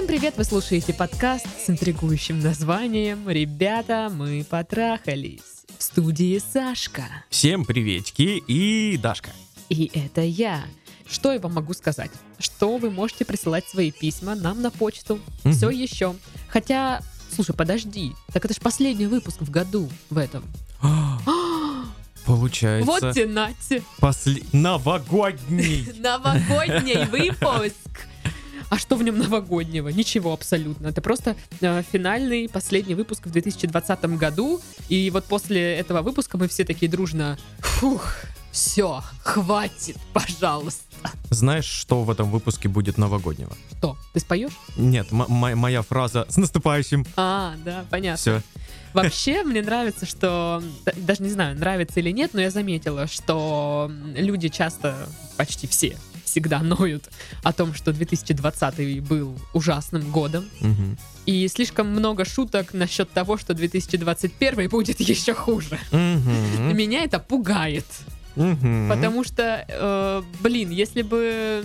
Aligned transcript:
Всем 0.00 0.08
привет! 0.08 0.32
Вы 0.38 0.44
слушаете 0.44 0.94
подкаст 0.94 1.46
с 1.62 1.68
интригующим 1.68 2.40
названием 2.40 3.28
«Ребята, 3.28 4.10
мы 4.10 4.46
потрахались». 4.48 5.66
В 5.76 5.82
студии 5.82 6.38
Сашка. 6.38 7.02
Всем 7.28 7.66
приветики 7.66 8.42
и 8.48 8.96
Дашка. 8.96 9.28
И 9.68 9.90
это 9.92 10.22
я. 10.22 10.64
Что 11.06 11.34
я 11.34 11.38
вам 11.38 11.52
могу 11.52 11.74
сказать? 11.74 12.10
Что 12.38 12.78
вы 12.78 12.90
можете 12.90 13.26
присылать 13.26 13.68
свои 13.68 13.90
письма 13.90 14.34
нам 14.34 14.62
на 14.62 14.70
почту. 14.70 15.20
Мгм. 15.44 15.52
Все 15.52 15.68
еще. 15.68 16.14
Хотя, 16.48 17.02
слушай, 17.30 17.54
подожди. 17.54 18.12
Так 18.32 18.46
это 18.46 18.54
же 18.54 18.60
последний 18.62 19.06
выпуск 19.06 19.42
в 19.42 19.50
году 19.50 19.90
в 20.08 20.16
этом. 20.16 20.44
Получается, 22.24 22.86
Вот 22.86 23.12
те 23.12 23.26
нате. 23.26 23.82
после... 23.98 24.44
новогодний. 24.52 25.86
Новогодний 25.98 27.04
выпуск. 27.04 28.06
А 28.70 28.78
что 28.78 28.94
в 28.96 29.02
нем 29.02 29.18
новогоднего? 29.18 29.88
Ничего 29.88 30.32
абсолютно. 30.32 30.86
Это 30.86 31.02
просто 31.02 31.36
э, 31.60 31.82
финальный, 31.90 32.48
последний 32.48 32.94
выпуск 32.94 33.26
в 33.26 33.30
2020 33.30 34.04
году. 34.16 34.60
И 34.88 35.10
вот 35.10 35.24
после 35.24 35.74
этого 35.74 36.02
выпуска 36.02 36.38
мы 36.38 36.46
все 36.46 36.64
такие 36.64 36.90
дружно... 36.90 37.36
Фух, 37.58 38.14
все, 38.52 39.02
хватит, 39.22 39.96
пожалуйста. 40.12 40.84
Знаешь, 41.30 41.64
что 41.64 42.02
в 42.02 42.10
этом 42.10 42.30
выпуске 42.30 42.68
будет 42.68 42.96
новогоднего? 42.96 43.52
Что, 43.76 43.96
ты 44.12 44.20
споешь? 44.20 44.52
Нет, 44.76 45.08
моя 45.10 45.82
фраза 45.82 46.26
«С 46.28 46.36
наступающим!» 46.36 47.04
А, 47.16 47.54
да, 47.64 47.84
понятно. 47.90 48.18
Все. 48.18 48.42
Вообще, 48.92 49.42
мне 49.44 49.62
нравится, 49.62 50.06
что... 50.06 50.62
Даже 50.96 51.22
не 51.22 51.30
знаю, 51.30 51.56
нравится 51.56 52.00
или 52.00 52.10
нет, 52.10 52.34
но 52.34 52.40
я 52.40 52.50
заметила, 52.50 53.06
что 53.06 53.90
люди 54.14 54.48
часто, 54.48 55.08
почти 55.36 55.66
все, 55.66 55.96
всегда 56.30 56.60
ноют 56.60 57.10
о 57.42 57.52
том, 57.52 57.74
что 57.74 57.92
2020 57.92 59.02
был 59.02 59.38
ужасным 59.52 60.10
годом. 60.10 60.44
И 61.26 61.48
слишком 61.48 61.88
много 61.88 62.24
шуток 62.24 62.72
насчет 62.72 63.10
того, 63.10 63.36
что 63.36 63.54
2021 63.54 64.68
будет 64.68 65.00
еще 65.10 65.34
хуже. 65.34 65.78
Меня 65.92 67.04
это 67.04 67.18
пугает. 67.18 67.86
Потому 68.34 69.24
что, 69.24 69.64
э, 69.68 70.22
блин, 70.40 70.70
если 70.70 71.02
бы 71.02 71.64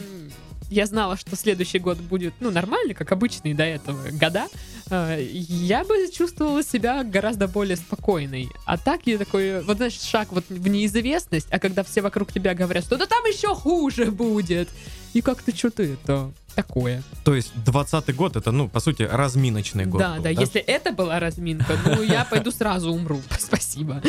я 0.69 0.85
знала, 0.85 1.17
что 1.17 1.35
следующий 1.35 1.79
год 1.79 1.97
будет, 1.97 2.33
ну, 2.39 2.51
нормальный, 2.51 2.93
как 2.93 3.11
обычные 3.11 3.53
до 3.55 3.63
этого 3.63 4.09
года, 4.11 4.47
э, 4.89 5.25
я 5.31 5.83
бы 5.83 6.09
чувствовала 6.11 6.63
себя 6.63 7.03
гораздо 7.03 7.47
более 7.47 7.77
спокойной. 7.77 8.49
А 8.65 8.77
так 8.77 9.01
я 9.05 9.17
такой, 9.17 9.61
вот 9.63 9.77
знаешь, 9.77 9.99
шаг 9.99 10.31
вот 10.31 10.45
в 10.49 10.67
неизвестность, 10.67 11.47
а 11.51 11.59
когда 11.59 11.83
все 11.83 12.01
вокруг 12.01 12.31
тебя 12.31 12.53
говорят, 12.53 12.85
что 12.85 12.97
да 12.97 13.05
там 13.05 13.23
еще 13.25 13.53
хуже 13.55 14.11
будет, 14.11 14.69
и 15.13 15.21
как-то 15.21 15.55
что-то 15.55 15.83
это 15.83 16.31
такое. 16.55 17.03
То 17.23 17.35
есть 17.35 17.51
20 17.63 18.15
год 18.15 18.35
это, 18.35 18.51
ну, 18.51 18.67
по 18.67 18.79
сути, 18.79 19.03
разминочный 19.03 19.85
год. 19.85 19.99
да, 20.01 20.15
был, 20.15 20.23
да, 20.23 20.29
если 20.29 20.61
это 20.61 20.91
была 20.91 21.19
разминка, 21.19 21.77
ну, 21.85 22.01
я 22.01 22.25
пойду 22.25 22.51
сразу 22.51 22.91
умру. 22.91 23.21
Спасибо. 23.39 24.01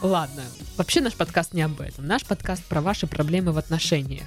Ладно, 0.00 0.42
вообще 0.76 1.00
наш 1.00 1.14
подкаст 1.14 1.54
не 1.54 1.62
об 1.62 1.80
этом. 1.80 2.06
Наш 2.06 2.24
подкаст 2.24 2.64
про 2.64 2.80
ваши 2.80 3.06
проблемы 3.06 3.52
в 3.52 3.58
отношениях. 3.58 4.26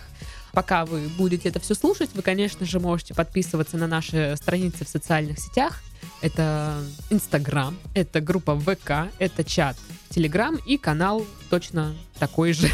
Пока 0.55 0.85
вы 0.85 1.09
будете 1.17 1.49
это 1.49 1.59
все 1.59 1.75
слушать, 1.75 2.09
вы, 2.13 2.21
конечно 2.21 2.65
же, 2.65 2.79
можете 2.79 3.13
подписываться 3.13 3.75
на 3.77 3.87
наши 3.87 4.35
страницы 4.37 4.85
в 4.85 4.89
социальных 4.89 5.37
сетях. 5.37 5.81
Это 6.21 6.77
Инстаграм, 7.09 7.77
это 7.93 8.21
группа 8.21 8.57
ВК, 8.57 9.11
это 9.19 9.43
чат 9.43 9.75
Телеграм 10.09 10.55
и 10.65 10.77
канал 10.77 11.25
точно 11.49 11.93
такой 12.19 12.53
же. 12.53 12.69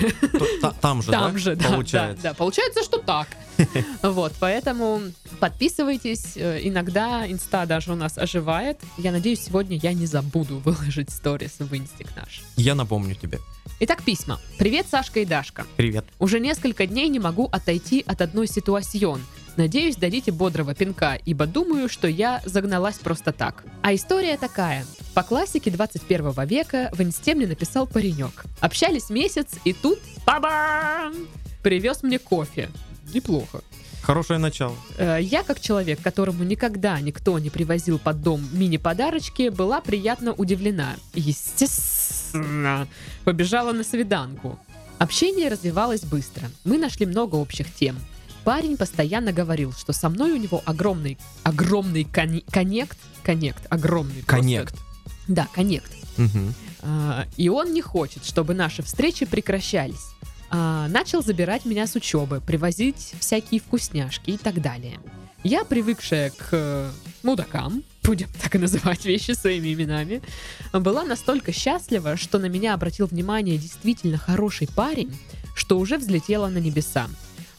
Там 0.81 1.01
же, 1.01 1.11
Там 1.11 1.33
да, 1.33 1.39
же, 1.39 1.55
да, 1.55 1.69
получается? 1.69 2.21
да, 2.21 2.29
да. 2.29 2.33
Получается, 2.35 2.83
что 2.83 2.99
так. 2.99 3.27
Вот, 4.03 4.33
поэтому 4.39 5.01
подписывайтесь. 5.39 6.33
Э, 6.35 6.59
Иногда 6.63 7.25
инста 7.27 7.65
даже 7.65 7.91
у 7.93 7.95
нас 7.95 8.17
оживает. 8.17 8.79
Я 8.97 9.11
надеюсь, 9.11 9.43
сегодня 9.43 9.77
я 9.77 9.93
не 9.93 10.05
забуду 10.05 10.59
выложить 10.59 11.09
сторис 11.11 11.53
в 11.59 11.75
инстик 11.75 12.07
наш. 12.15 12.41
Я 12.57 12.75
напомню 12.75 13.15
тебе. 13.15 13.39
Итак, 13.83 14.03
письма. 14.03 14.39
Привет, 14.59 14.85
Сашка 14.87 15.21
и 15.21 15.25
Дашка. 15.25 15.65
Привет. 15.75 16.05
Уже 16.19 16.39
несколько 16.39 16.85
дней 16.85 17.09
не 17.09 17.17
могу 17.17 17.49
отойти 17.51 18.03
от 18.05 18.21
одной 18.21 18.45
ситуацион. 18.45 19.23
Надеюсь, 19.57 19.95
дадите 19.95 20.31
бодрого 20.31 20.75
пинка, 20.75 21.17
ибо 21.25 21.47
думаю, 21.47 21.89
что 21.89 22.07
я 22.07 22.43
загналась 22.45 22.99
просто 22.99 23.31
так. 23.31 23.63
А 23.81 23.95
история 23.95 24.37
такая. 24.37 24.85
По 25.15 25.23
классике 25.23 25.71
21 25.71 26.31
века 26.45 26.91
в 26.93 27.01
инсте 27.01 27.33
мне 27.33 27.47
написал 27.47 27.87
паренек. 27.87 28.43
Общались 28.59 29.09
месяц, 29.09 29.47
и 29.65 29.73
тут 29.73 29.97
па 30.27 31.11
привез 31.63 32.03
мне 32.03 32.19
кофе. 32.19 32.69
Неплохо. 33.15 33.63
Хорошее 34.11 34.39
начало. 34.39 34.75
Э, 34.97 35.19
Я, 35.21 35.41
как 35.41 35.61
человек, 35.61 36.01
которому 36.01 36.43
никогда 36.43 36.99
никто 36.99 37.39
не 37.39 37.49
привозил 37.49 37.97
под 37.97 38.21
дом 38.21 38.45
мини-подарочки, 38.51 39.47
была 39.47 39.79
приятно 39.79 40.33
удивлена. 40.33 40.95
Естественно, 41.13 42.87
побежала 43.23 43.71
на 43.71 43.85
свиданку. 43.85 44.59
Общение 44.99 45.47
развивалось 45.47 46.01
быстро. 46.03 46.49
Мы 46.65 46.77
нашли 46.77 47.05
много 47.05 47.35
общих 47.35 47.73
тем. 47.73 47.97
Парень 48.43 48.75
постоянно 48.75 49.31
говорил, 49.31 49.71
что 49.71 49.93
со 49.93 50.09
мной 50.09 50.33
у 50.33 50.37
него 50.37 50.61
огромный, 50.65 51.17
огромный 51.43 52.03
кони- 52.03 52.43
коннект, 52.51 52.97
коннект, 53.23 53.65
огромный. 53.69 54.23
просто. 54.23 54.35
Коннект. 54.35 54.75
Да, 55.29 55.47
коннект. 55.53 55.91
А, 56.81 57.27
и 57.37 57.47
он 57.47 57.71
не 57.73 57.81
хочет, 57.81 58.25
чтобы 58.25 58.53
наши 58.55 58.83
встречи 58.83 59.25
прекращались. 59.25 60.01
А, 60.51 60.89
начал 60.89 61.23
забирать 61.23 61.65
меня 61.65 61.87
с 61.87 61.95
учебы, 61.95 62.41
привозить 62.45 63.13
всякие 63.19 63.61
вкусняшки 63.61 64.31
и 64.31 64.37
так 64.37 64.61
далее. 64.61 64.99
Я, 65.43 65.63
привыкшая 65.63 66.29
к 66.29 66.49
э, 66.51 66.91
мудакам, 67.23 67.83
будем 68.03 68.27
так 68.41 68.53
и 68.55 68.59
называть 68.59 69.05
вещи 69.05 69.31
своими 69.31 69.73
именами, 69.73 70.21
была 70.73 71.03
настолько 71.03 71.53
счастлива, 71.53 72.17
что 72.17 72.37
на 72.37 72.47
меня 72.47 72.73
обратил 72.73 73.07
внимание 73.07 73.57
действительно 73.57 74.17
хороший 74.17 74.67
парень, 74.67 75.17
что 75.55 75.79
уже 75.79 75.97
взлетела 75.97 76.47
на 76.47 76.57
небеса. 76.57 77.07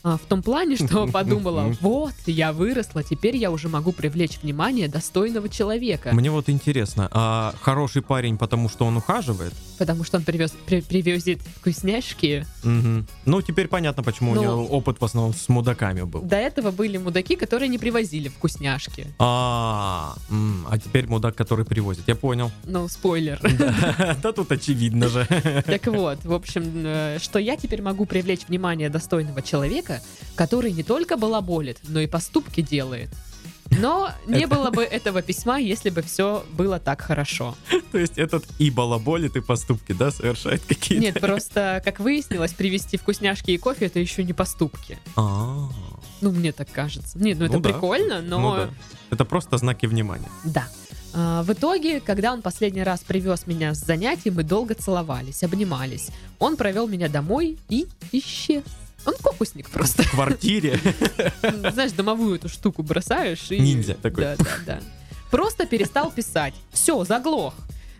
А, 0.04 0.16
в 0.16 0.22
том 0.22 0.42
плане, 0.42 0.76
что 0.76 1.06
подумала, 1.12 1.74
вот, 1.80 2.14
я 2.26 2.52
выросла, 2.52 3.02
теперь 3.04 3.36
я 3.36 3.50
уже 3.50 3.68
могу 3.68 3.92
привлечь 3.92 4.38
внимание 4.42 4.88
достойного 4.88 5.48
человека. 5.48 6.10
Мне 6.12 6.30
вот 6.30 6.48
интересно, 6.48 7.08
а 7.12 7.54
хороший 7.60 8.02
парень, 8.02 8.36
потому 8.36 8.68
что 8.68 8.84
он 8.84 8.96
ухаживает? 8.96 9.52
Потому 9.78 10.02
что 10.04 10.16
он 10.18 10.24
привез, 10.24 10.52
при- 10.66 10.80
привезет 10.80 11.40
вкусняшки. 11.60 12.46
Мгм. 12.64 13.06
Ну, 13.26 13.42
теперь 13.42 13.68
понятно, 13.68 14.02
почему 14.02 14.34
Ну. 14.34 14.40
у 14.40 14.44
него 14.44 14.66
опыт 14.66 15.00
в 15.00 15.04
основном 15.04 15.34
с 15.34 15.48
мудаками 15.48 16.02
был. 16.02 16.22
До 16.22 16.36
этого 16.36 16.70
были 16.72 16.96
мудаки, 16.98 17.36
которые 17.36 17.68
не 17.68 17.78
привозили 17.78 18.28
вкусняшки. 18.28 19.06
А, 19.18 20.14
а 20.68 20.78
теперь 20.78 21.06
мудак, 21.06 21.34
который 21.36 21.64
привозит. 21.64 22.04
Я 22.08 22.14
понял. 22.16 22.50
Ну, 22.64 22.88
спойлер. 22.88 23.40
Да 24.22 24.32
тут 24.32 24.50
очевидно 24.52 25.08
же. 25.08 25.26
Так 25.66 25.86
вот, 25.86 26.24
в 26.24 26.32
общем, 26.32 26.62
э, 26.84 27.18
что 27.20 27.38
я 27.38 27.56
теперь 27.56 27.82
могу 27.82 28.04
привлечь 28.04 28.42
внимание 28.48 28.88
достойного 28.88 29.42
человека, 29.42 29.91
который 30.34 30.72
не 30.72 30.82
только 30.82 31.16
балаболит, 31.16 31.78
но 31.84 32.00
и 32.00 32.06
поступки 32.06 32.60
делает. 32.62 33.10
Но 33.80 34.10
не 34.26 34.46
было 34.46 34.70
бы 34.70 34.82
этого 34.82 35.22
письма, 35.22 35.58
если 35.58 35.90
бы 35.90 36.02
все 36.02 36.44
было 36.52 36.78
так 36.78 37.00
хорошо. 37.00 37.54
То 37.92 37.98
есть 37.98 38.18
этот 38.18 38.44
и 38.58 38.70
балаболит, 38.70 39.36
и 39.36 39.40
поступки, 39.40 39.92
да, 39.92 40.10
совершает 40.10 40.62
какие-то. 40.62 41.04
Нет, 41.04 41.20
просто, 41.20 41.80
как 41.84 42.00
выяснилось, 42.00 42.52
привезти 42.52 42.96
вкусняшки 42.96 43.50
и 43.50 43.58
кофе 43.58 43.86
это 43.86 43.98
еще 43.98 44.24
не 44.24 44.32
поступки. 44.32 44.98
А, 45.16 45.68
Ну, 46.20 46.32
мне 46.32 46.52
так 46.52 46.70
кажется. 46.70 47.18
Нет, 47.18 47.38
ну 47.38 47.46
это 47.46 47.54
Ну 47.54 47.62
прикольно, 47.62 48.20
но 48.20 48.38
ну 48.38 48.56
да. 48.56 48.70
Это 49.10 49.24
просто 49.24 49.56
знаки 49.58 49.86
внимания. 49.86 50.28
Да. 50.44 50.68
А, 51.14 51.42
В 51.42 51.52
итоге, 51.52 52.00
когда 52.00 52.32
он 52.32 52.42
последний 52.42 52.82
раз 52.82 53.00
привез 53.00 53.46
меня 53.46 53.74
с 53.74 53.78
занятий, 53.78 54.30
мы 54.30 54.42
долго 54.42 54.74
целовались, 54.74 55.42
обнимались. 55.42 56.08
Он 56.38 56.56
провел 56.56 56.88
меня 56.88 57.08
домой 57.08 57.58
и 57.68 57.86
исчез. 58.12 58.64
Он 59.06 59.14
фокусник 59.18 59.68
просто. 59.68 60.02
В 60.02 60.10
квартире. 60.10 60.78
Знаешь, 61.72 61.92
домовую 61.92 62.36
эту 62.36 62.48
штуку 62.48 62.82
бросаешь 62.82 63.50
и... 63.50 63.58
Ниндзя 63.58 63.94
такой. 63.94 64.24
Да, 64.24 64.36
да, 64.36 64.50
да. 64.66 64.80
Просто 65.30 65.66
перестал 65.66 66.10
писать. 66.10 66.54
Все, 66.72 67.04
заглох. 67.04 67.54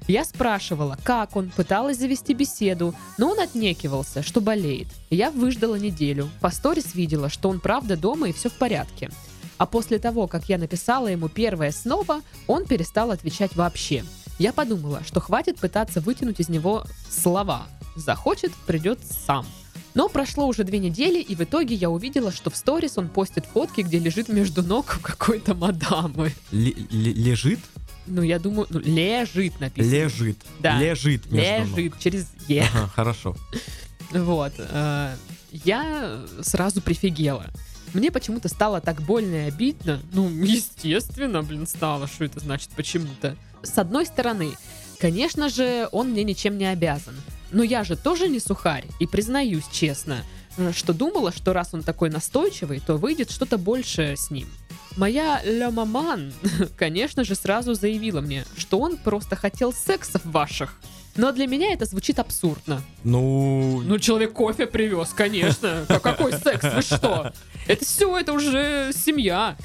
Я 0.09 0.25
спрашивала, 0.25 0.99
как 1.05 1.37
он, 1.37 1.51
пыталась 1.51 1.99
завести 1.99 2.35
беседу, 2.35 2.95
но 3.19 3.31
он 3.31 3.41
отнекивался, 3.41 4.23
что 4.23 4.41
болеет. 4.41 4.89
Я 5.11 5.31
выждала 5.31 5.77
неделю. 5.77 6.29
По 6.41 6.51
сторис 6.51 6.95
видела, 6.95 7.29
что 7.29 7.49
он 7.49 7.61
правда 7.61 7.97
дома 7.97 8.29
и 8.29 8.33
все 8.33 8.51
в 8.51 8.55
порядке. 8.55 9.11
А 9.59 9.67
после 9.67 9.99
того, 9.99 10.27
как 10.27 10.49
я 10.49 10.59
написала 10.59 11.07
ему 11.07 11.29
первое 11.29 11.71
снова, 11.71 12.23
он 12.49 12.65
перестал 12.67 13.13
отвечать 13.13 13.55
вообще. 13.55 14.05
Я 14.39 14.53
подумала, 14.53 15.03
что 15.05 15.21
хватит 15.21 15.59
пытаться 15.59 16.01
вытянуть 16.01 16.41
из 16.41 16.49
него 16.49 16.85
слова. 17.09 17.69
Захочет, 17.95 18.53
придет 18.67 18.99
сам. 19.05 19.47
Но 19.95 20.09
прошло 20.09 20.47
уже 20.47 20.65
две 20.65 20.79
недели, 20.79 21.21
и 21.21 21.35
в 21.35 21.41
итоге 21.43 21.75
я 21.75 21.91
увидела, 21.91 22.33
что 22.33 22.51
в 22.51 22.57
сторис 22.57 22.97
он 22.97 23.09
постит 23.09 23.45
фотки, 23.47 23.83
где 23.83 23.99
лежит 23.99 24.29
между 24.29 24.63
ног 24.63 24.99
какой-то 25.03 25.55
мадамы. 25.55 26.33
Ле- 26.51 26.75
Лежит? 26.91 27.59
Ну, 28.07 28.23
я 28.23 28.39
думаю, 28.39 28.67
ну, 28.71 28.81
лежит 28.81 29.61
написано. 29.61 29.93
Лежит. 29.93 30.39
Да. 30.61 30.79
Лежит. 30.81 31.31
между 31.31 31.69
ног. 31.71 31.79
Лежит 31.79 31.99
через 32.01 32.27
Е. 32.49 32.67
Ага, 32.75 32.89
хорошо. 32.89 33.37
Вот. 34.11 34.53
э, 34.59 35.15
Я 35.53 36.21
сразу 36.41 36.81
прифигела. 36.81 37.47
Мне 37.95 38.11
почему-то 38.11 38.49
стало 38.49 38.81
так 38.81 39.03
больно 39.03 39.35
и 39.45 39.49
обидно. 39.49 40.01
Ну, 40.13 40.29
естественно, 40.43 41.43
блин, 41.43 41.67
стало. 41.67 42.07
Что 42.09 42.25
это 42.25 42.41
значит 42.41 42.71
почему-то? 42.71 43.37
С 43.63 43.79
одной 43.79 44.07
стороны, 44.07 44.53
конечно 44.99 45.49
же, 45.49 45.89
он 45.93 46.11
мне 46.11 46.25
ничем 46.25 46.59
не 46.59 46.65
обязан. 46.67 47.15
Но 47.53 47.63
я 47.63 47.85
же 47.85 47.97
тоже 47.97 48.29
не 48.29 48.41
сухарь, 48.41 48.87
и 48.99 49.07
признаюсь 49.07 49.65
честно, 49.71 50.25
э, 50.57 50.73
что 50.73 50.93
думала, 50.93 51.33
что 51.33 51.53
раз 51.53 51.71
он 51.73 51.83
такой 51.83 52.11
настойчивый, 52.11 52.81
то 52.81 52.97
выйдет 52.97 53.31
что-то 53.31 53.59
большее 53.59 54.17
с 54.17 54.31
ним. 54.31 54.49
Моя 54.97 55.41
Ля 55.45 55.71
Маман, 55.71 56.33
конечно 56.77 57.25
же, 57.25 57.35
сразу 57.35 57.75
заявила 57.75 58.21
мне, 58.21 58.45
что 58.57 58.79
он 58.79 58.97
просто 58.97 59.37
хотел 59.37 59.73
сексов 59.73 60.25
ваших. 60.25 60.79
Но 61.15 61.31
для 61.31 61.47
меня 61.47 61.75
это 61.75 61.85
звучит 61.85 62.19
абсурдно. 62.19 62.83
Ну, 63.05 63.83
Ну, 63.85 63.99
человек 63.99 64.33
кофе 64.33 64.67
привез, 64.67 65.11
конечно. 65.15 65.85
Какой 66.03 66.33
секс? 66.33 66.65
Вы 66.75 66.81
что? 66.83 67.33
Это 67.67 67.85
все, 67.85 68.19
это 68.19 68.33
уже 68.33 68.93
семья. 68.95 69.57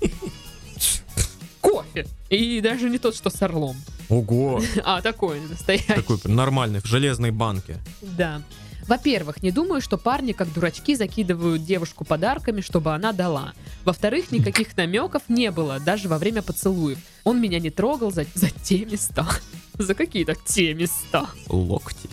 Кофе. 1.60 2.06
И 2.28 2.60
даже 2.60 2.90
не 2.90 2.98
тот, 2.98 3.16
что 3.16 3.30
с 3.30 3.40
орлом. 3.42 3.76
Ого, 4.10 4.60
А, 4.84 5.00
такой 5.00 5.40
настоящий. 5.40 5.86
такой 5.94 6.18
нормальный, 6.24 6.80
в 6.80 6.86
железной 6.86 7.30
банке. 7.30 7.78
Да. 8.02 8.42
Во-первых, 8.88 9.42
не 9.42 9.52
думаю, 9.52 9.80
что 9.80 9.96
парни, 9.98 10.32
как 10.32 10.52
дурачки, 10.52 10.96
закидывают 10.96 11.64
девушку 11.64 12.04
подарками, 12.04 12.60
чтобы 12.60 12.92
она 12.92 13.12
дала. 13.12 13.52
Во-вторых, 13.84 14.32
никаких 14.32 14.76
намеков 14.76 15.22
не 15.28 15.50
было, 15.52 15.78
даже 15.78 16.08
во 16.08 16.18
время 16.18 16.42
поцелуев. 16.42 16.98
Он 17.22 17.40
меня 17.40 17.60
не 17.60 17.70
трогал 17.70 18.10
за, 18.10 18.26
за 18.34 18.50
те 18.50 18.84
места. 18.84 19.26
За 19.78 19.94
какие-то 19.94 20.34
те 20.44 20.74
места. 20.74 21.26
Локти. 21.48 22.10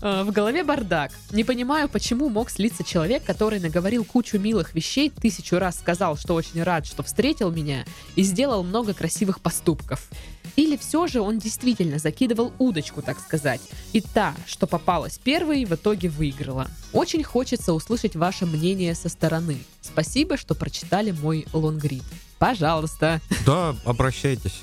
Э, 0.00 0.22
В 0.24 0.32
голове 0.32 0.64
бардак. 0.64 1.12
Не 1.30 1.44
понимаю, 1.44 1.88
почему 1.88 2.28
мог 2.28 2.50
слиться 2.50 2.82
человек, 2.84 3.24
который 3.24 3.60
наговорил 3.60 4.04
кучу 4.04 4.38
милых 4.38 4.74
вещей, 4.74 5.10
тысячу 5.10 5.58
раз 5.58 5.78
сказал, 5.78 6.16
что 6.18 6.34
очень 6.34 6.62
рад, 6.62 6.86
что 6.86 7.02
встретил 7.02 7.50
меня, 7.50 7.84
и 8.16 8.22
сделал 8.22 8.64
много 8.64 8.92
красивых 8.94 9.40
поступков. 9.40 10.08
Или 10.56 10.76
все 10.76 11.06
же 11.06 11.20
он 11.20 11.38
действительно 11.38 11.98
закидывал 11.98 12.52
удочку, 12.58 13.02
так 13.02 13.18
сказать, 13.20 13.60
и 13.92 14.00
та, 14.00 14.34
что 14.46 14.66
попалась 14.66 15.18
первой, 15.18 15.64
в 15.64 15.72
итоге 15.72 16.08
выиграла. 16.08 16.68
Очень 16.92 17.22
хочется 17.24 17.72
услышать 17.72 18.16
ваше 18.16 18.46
мнение 18.46 18.94
со 18.94 19.08
стороны. 19.08 19.58
Спасибо, 19.80 20.36
что 20.36 20.54
прочитали 20.54 21.10
мой 21.10 21.46
лонгрид. 21.52 22.02
Пожалуйста. 22.38 23.20
Да, 23.46 23.74
обращайтесь. 23.84 24.60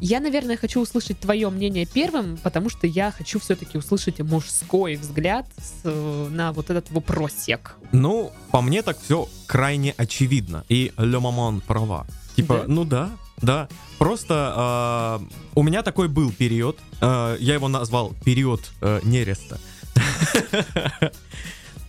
Я, 0.00 0.20
наверное, 0.20 0.56
хочу 0.56 0.80
услышать 0.80 1.18
твое 1.18 1.50
мнение 1.50 1.84
первым, 1.84 2.36
потому 2.36 2.70
что 2.70 2.86
я 2.86 3.10
хочу 3.10 3.40
все-таки 3.40 3.76
услышать 3.78 4.20
мужской 4.20 4.94
взгляд 4.94 5.44
с, 5.58 5.80
э, 5.82 6.28
на 6.30 6.52
вот 6.52 6.70
этот 6.70 6.88
вопросик. 6.92 7.74
Ну, 7.90 8.30
по 8.52 8.60
мне 8.60 8.82
так 8.82 8.96
все 9.02 9.28
крайне 9.46 9.92
очевидно. 9.96 10.64
И 10.68 10.92
Ле 10.96 11.18
Мамон 11.18 11.60
права. 11.60 12.06
Типа, 12.36 12.58
Да? 12.58 12.64
ну 12.68 12.84
да, 12.84 13.10
да. 13.42 13.68
Просто 13.98 14.52
а, 14.56 15.22
у 15.54 15.62
меня 15.62 15.82
такой 15.82 16.08
был 16.08 16.30
период. 16.32 16.78
а, 17.00 17.36
я 17.36 17.54
его 17.54 17.68
назвал 17.68 18.14
период 18.24 18.70
э, 18.80 19.00
нереста. 19.04 19.58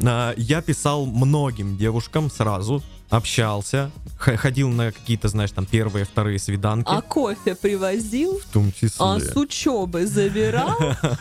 А, 0.01 0.33
Я 0.37 0.61
писал 0.61 1.05
многим 1.05 1.75
девушкам 1.75 2.31
сразу, 2.31 2.81
общался, 3.09 3.91
ходил 4.17 4.69
на 4.69 4.91
какие-то, 4.93 5.27
знаешь, 5.27 5.51
там 5.51 5.65
первые, 5.65 6.05
вторые 6.05 6.39
свиданки. 6.39 6.87
А 6.89 7.01
кофе 7.01 7.55
привозил? 7.55 8.39
В 8.39 8.45
том 8.45 8.71
числе. 8.71 8.91
А 8.99 9.19
с 9.19 9.35
учебы 9.35 10.05
забирал? 10.07 10.77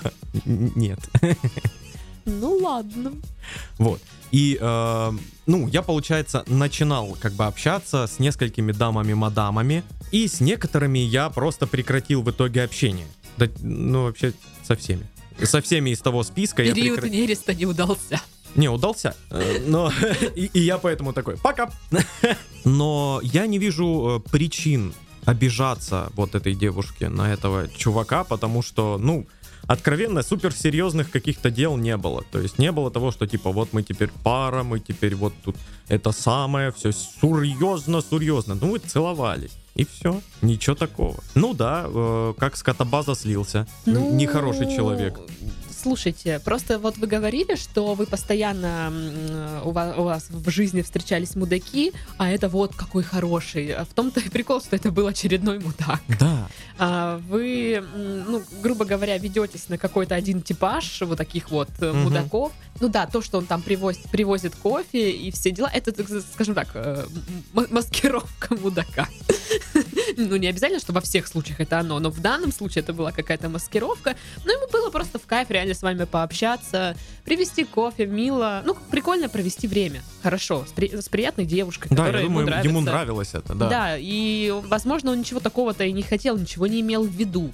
Нет. 0.44 1.00
Ну 2.28 2.58
ладно. 2.58 3.12
Вот. 3.78 4.00
И, 4.30 4.58
э, 4.60 5.12
ну, 5.46 5.68
я, 5.68 5.82
получается, 5.82 6.44
начинал 6.46 7.16
как 7.20 7.32
бы 7.32 7.46
общаться 7.46 8.06
с 8.06 8.18
несколькими 8.18 8.72
дамами-мадамами, 8.72 9.82
и 10.12 10.28
с 10.28 10.40
некоторыми 10.40 10.98
я 10.98 11.30
просто 11.30 11.66
прекратил 11.66 12.22
в 12.22 12.30
итоге 12.30 12.62
общение. 12.62 13.06
Да, 13.38 13.46
ну, 13.60 14.04
вообще, 14.04 14.34
со 14.62 14.76
всеми. 14.76 15.06
Со 15.42 15.62
всеми 15.62 15.90
из 15.90 16.00
того 16.00 16.22
списка 16.24 16.62
я 16.62 16.74
Период 16.74 16.96
прекратил. 17.00 17.22
нереста 17.22 17.54
не 17.54 17.64
удался. 17.66 18.20
Не, 18.54 18.68
удался. 18.68 19.14
Э, 19.30 19.62
Но 19.66 19.90
и, 20.36 20.50
и 20.52 20.60
я 20.60 20.78
поэтому 20.78 21.12
такой, 21.12 21.36
пока. 21.38 21.70
Но 22.64 23.20
я 23.22 23.46
не 23.46 23.58
вижу 23.58 24.22
э, 24.26 24.30
причин 24.30 24.92
обижаться 25.24 26.10
вот 26.14 26.34
этой 26.34 26.54
девушке 26.54 27.08
на 27.08 27.32
этого 27.32 27.68
чувака, 27.68 28.24
потому 28.24 28.62
что, 28.62 28.98
ну, 28.98 29.26
откровенно, 29.68 30.22
суперсерьезных 30.22 31.10
каких-то 31.10 31.50
дел 31.50 31.76
не 31.76 31.96
было. 31.96 32.24
То 32.32 32.40
есть 32.40 32.58
не 32.58 32.72
было 32.72 32.90
того, 32.90 33.12
что 33.12 33.26
типа 33.26 33.52
вот 33.52 33.72
мы 33.72 33.82
теперь 33.82 34.10
пара, 34.24 34.64
мы 34.64 34.80
теперь 34.80 35.14
вот 35.14 35.32
тут 35.44 35.56
это 35.88 36.12
самое, 36.12 36.72
все 36.72 36.90
серьезно, 36.92 38.02
серьезно. 38.02 38.56
Ну, 38.60 38.72
вы 38.72 38.78
целовались. 38.78 39.52
И 39.76 39.84
все, 39.84 40.20
ничего 40.42 40.74
такого. 40.74 41.14
Ну 41.36 41.54
да, 41.54 41.84
э, 41.86 42.34
как 42.38 42.56
скотобаза 42.56 43.14
слился. 43.14 43.66
Ну, 43.86 44.12
Нехороший 44.14 44.74
человек. 44.74 45.20
Слушайте, 45.80 46.40
просто 46.40 46.78
вот 46.78 46.98
вы 46.98 47.06
говорили, 47.06 47.54
что 47.54 47.94
вы 47.94 48.06
постоянно 48.06 48.92
у 49.64 49.70
вас, 49.70 49.96
у 49.96 50.02
вас 50.02 50.26
в 50.28 50.50
жизни 50.50 50.82
встречались 50.82 51.36
мудаки, 51.36 51.92
а 52.16 52.28
это 52.30 52.48
вот 52.48 52.74
какой 52.74 53.04
хороший. 53.04 53.74
В 53.84 53.94
том-то 53.94 54.18
и 54.20 54.28
прикол, 54.28 54.60
что 54.60 54.74
это 54.74 54.90
был 54.90 55.06
очередной 55.06 55.60
мудак. 55.60 56.00
Да. 56.18 56.48
А 56.78 57.18
вы, 57.28 57.82
ну, 58.26 58.42
грубо 58.60 58.84
говоря, 58.84 59.16
ведетесь 59.18 59.68
на 59.68 59.78
какой-то 59.78 60.16
один 60.16 60.42
типаж 60.42 61.02
вот 61.02 61.18
таких 61.18 61.50
вот 61.50 61.68
Мгм. 61.80 61.98
мудаков. 62.02 62.52
Ну 62.80 62.88
да, 62.88 63.06
то, 63.06 63.20
что 63.22 63.38
он 63.38 63.46
там 63.46 63.62
привозит, 63.62 64.02
привозит 64.10 64.54
кофе 64.54 65.10
и 65.10 65.30
все 65.30 65.50
дела, 65.50 65.70
это, 65.72 65.92
скажем 66.32 66.54
так, 66.54 66.68
э, 66.74 67.04
маскировка 67.52 68.54
мудака. 68.56 69.08
Ну, 70.16 70.36
не 70.36 70.48
обязательно, 70.48 70.80
что 70.80 70.92
во 70.92 71.00
всех 71.00 71.26
случаях 71.28 71.60
это 71.60 71.78
оно, 71.78 71.98
но 72.00 72.10
в 72.10 72.20
данном 72.20 72.50
случае 72.52 72.82
это 72.82 72.92
была 72.92 73.12
какая-то 73.12 73.48
маскировка. 73.48 74.16
Ну, 74.44 74.52
ему 74.52 74.66
было 74.70 74.90
просто 74.90 75.18
в 75.18 75.26
кайф 75.26 75.50
реально 75.50 75.74
с 75.74 75.82
вами 75.82 76.04
пообщаться, 76.04 76.96
привезти 77.24 77.64
кофе, 77.64 78.06
мило. 78.06 78.62
Ну, 78.64 78.76
прикольно 78.90 79.28
провести 79.28 79.68
время. 79.68 80.02
Хорошо, 80.22 80.64
с, 80.68 80.72
при- 80.72 81.00
с 81.00 81.08
приятной 81.08 81.46
девушкой, 81.46 81.88
Да, 81.90 81.96
которая 81.96 82.22
я 82.22 82.28
думаю, 82.28 82.46
ему 82.46 82.56
ему 82.64 82.80
нравится. 82.80 82.90
нравилось 82.90 83.30
это, 83.34 83.54
да. 83.54 83.68
Да. 83.68 83.96
и, 83.98 84.50
возможно, 84.66 85.12
он 85.12 85.20
ничего 85.20 85.40
такого-то 85.40 85.84
и 85.84 85.92
не 85.92 86.02
хотел, 86.02 86.36
ничего 86.36 86.66
не 86.66 86.80
имел 86.80 87.04
в 87.04 87.10
виду. 87.12 87.52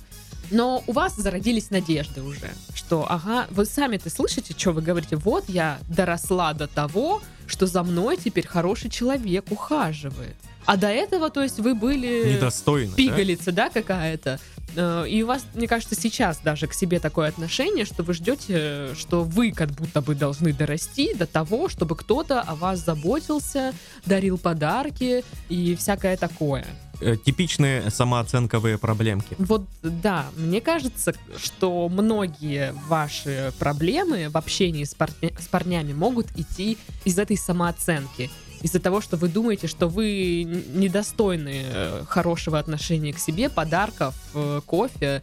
Но 0.51 0.83
у 0.87 0.93
вас 0.93 1.17
зародились 1.17 1.71
надежды 1.71 2.23
уже, 2.23 2.51
что, 2.75 3.07
ага, 3.09 3.47
вы 3.51 3.65
сами-то 3.65 4.11
слышите, 4.11 4.55
что 4.57 4.73
вы 4.73 4.83
говорите? 4.83 5.17
Вот 5.17 5.45
я 5.49 5.79
доросла 5.89 6.53
до 6.53 6.67
того, 6.67 7.23
что 7.47 7.67
за 7.67 7.83
мной 7.83 8.17
теперь 8.17 8.47
хороший 8.47 8.91
человек 8.91 9.47
ухаживает. 9.51 10.37
А 10.67 10.77
до 10.77 10.89
этого, 10.89 11.29
то 11.31 11.43
есть, 11.43 11.59
вы 11.59 11.75
были 11.75 12.35
Недостойно. 12.37 12.91
да? 12.93 12.97
пигалица, 12.97 13.53
да, 13.53 13.69
какая-то. 13.69 14.41
Э, 14.77 15.05
И 15.09 15.23
у 15.23 15.27
вас, 15.27 15.45
мне 15.55 15.67
кажется, 15.69 15.95
сейчас 15.95 16.39
даже 16.39 16.67
к 16.67 16.75
себе 16.75 16.99
такое 17.01 17.29
отношение, 17.29 17.85
что 17.85 18.03
вы 18.03 18.15
ждете, 18.15 18.95
что 18.95 19.23
вы 19.25 19.53
как 19.53 19.71
будто 19.71 20.01
бы 20.01 20.15
должны 20.15 20.53
дорасти 20.53 21.15
до 21.15 21.27
того, 21.27 21.69
чтобы 21.69 21.97
кто-то 21.97 22.41
о 22.41 22.55
вас 22.55 22.81
заботился, 22.85 23.73
дарил 24.07 24.39
подарки 24.39 25.25
и 25.49 25.75
всякое 25.77 26.17
такое. 26.17 26.67
Э, 27.01 27.17
Типичные 27.17 27.91
самооценковые 27.91 28.79
проблемки. 28.79 29.35
Вот 29.39 29.63
да, 29.83 30.27
мне 30.37 30.61
кажется, 30.61 31.13
что 31.37 31.89
многие 31.89 32.73
ваши 32.89 33.53
проблемы 33.59 34.29
в 34.29 34.37
общении 34.37 34.85
с, 34.85 34.95
парня- 34.95 35.33
с 35.39 35.47
парнями 35.49 35.93
могут 35.93 36.27
идти 36.37 36.79
из 37.05 37.19
этой 37.19 37.37
самооценки. 37.37 38.31
Из-за 38.65 38.81
того, 38.81 39.03
что 39.03 39.19
вы 39.19 39.29
думаете, 39.29 39.67
что 39.67 39.89
вы 39.89 40.43
недостойны 40.45 41.65
э, 41.67 42.05
хорошего 42.09 42.59
отношения 42.59 43.13
к 43.13 43.19
себе, 43.19 43.51
подарков, 43.51 44.15
э, 44.35 44.63
кофе, 44.65 45.23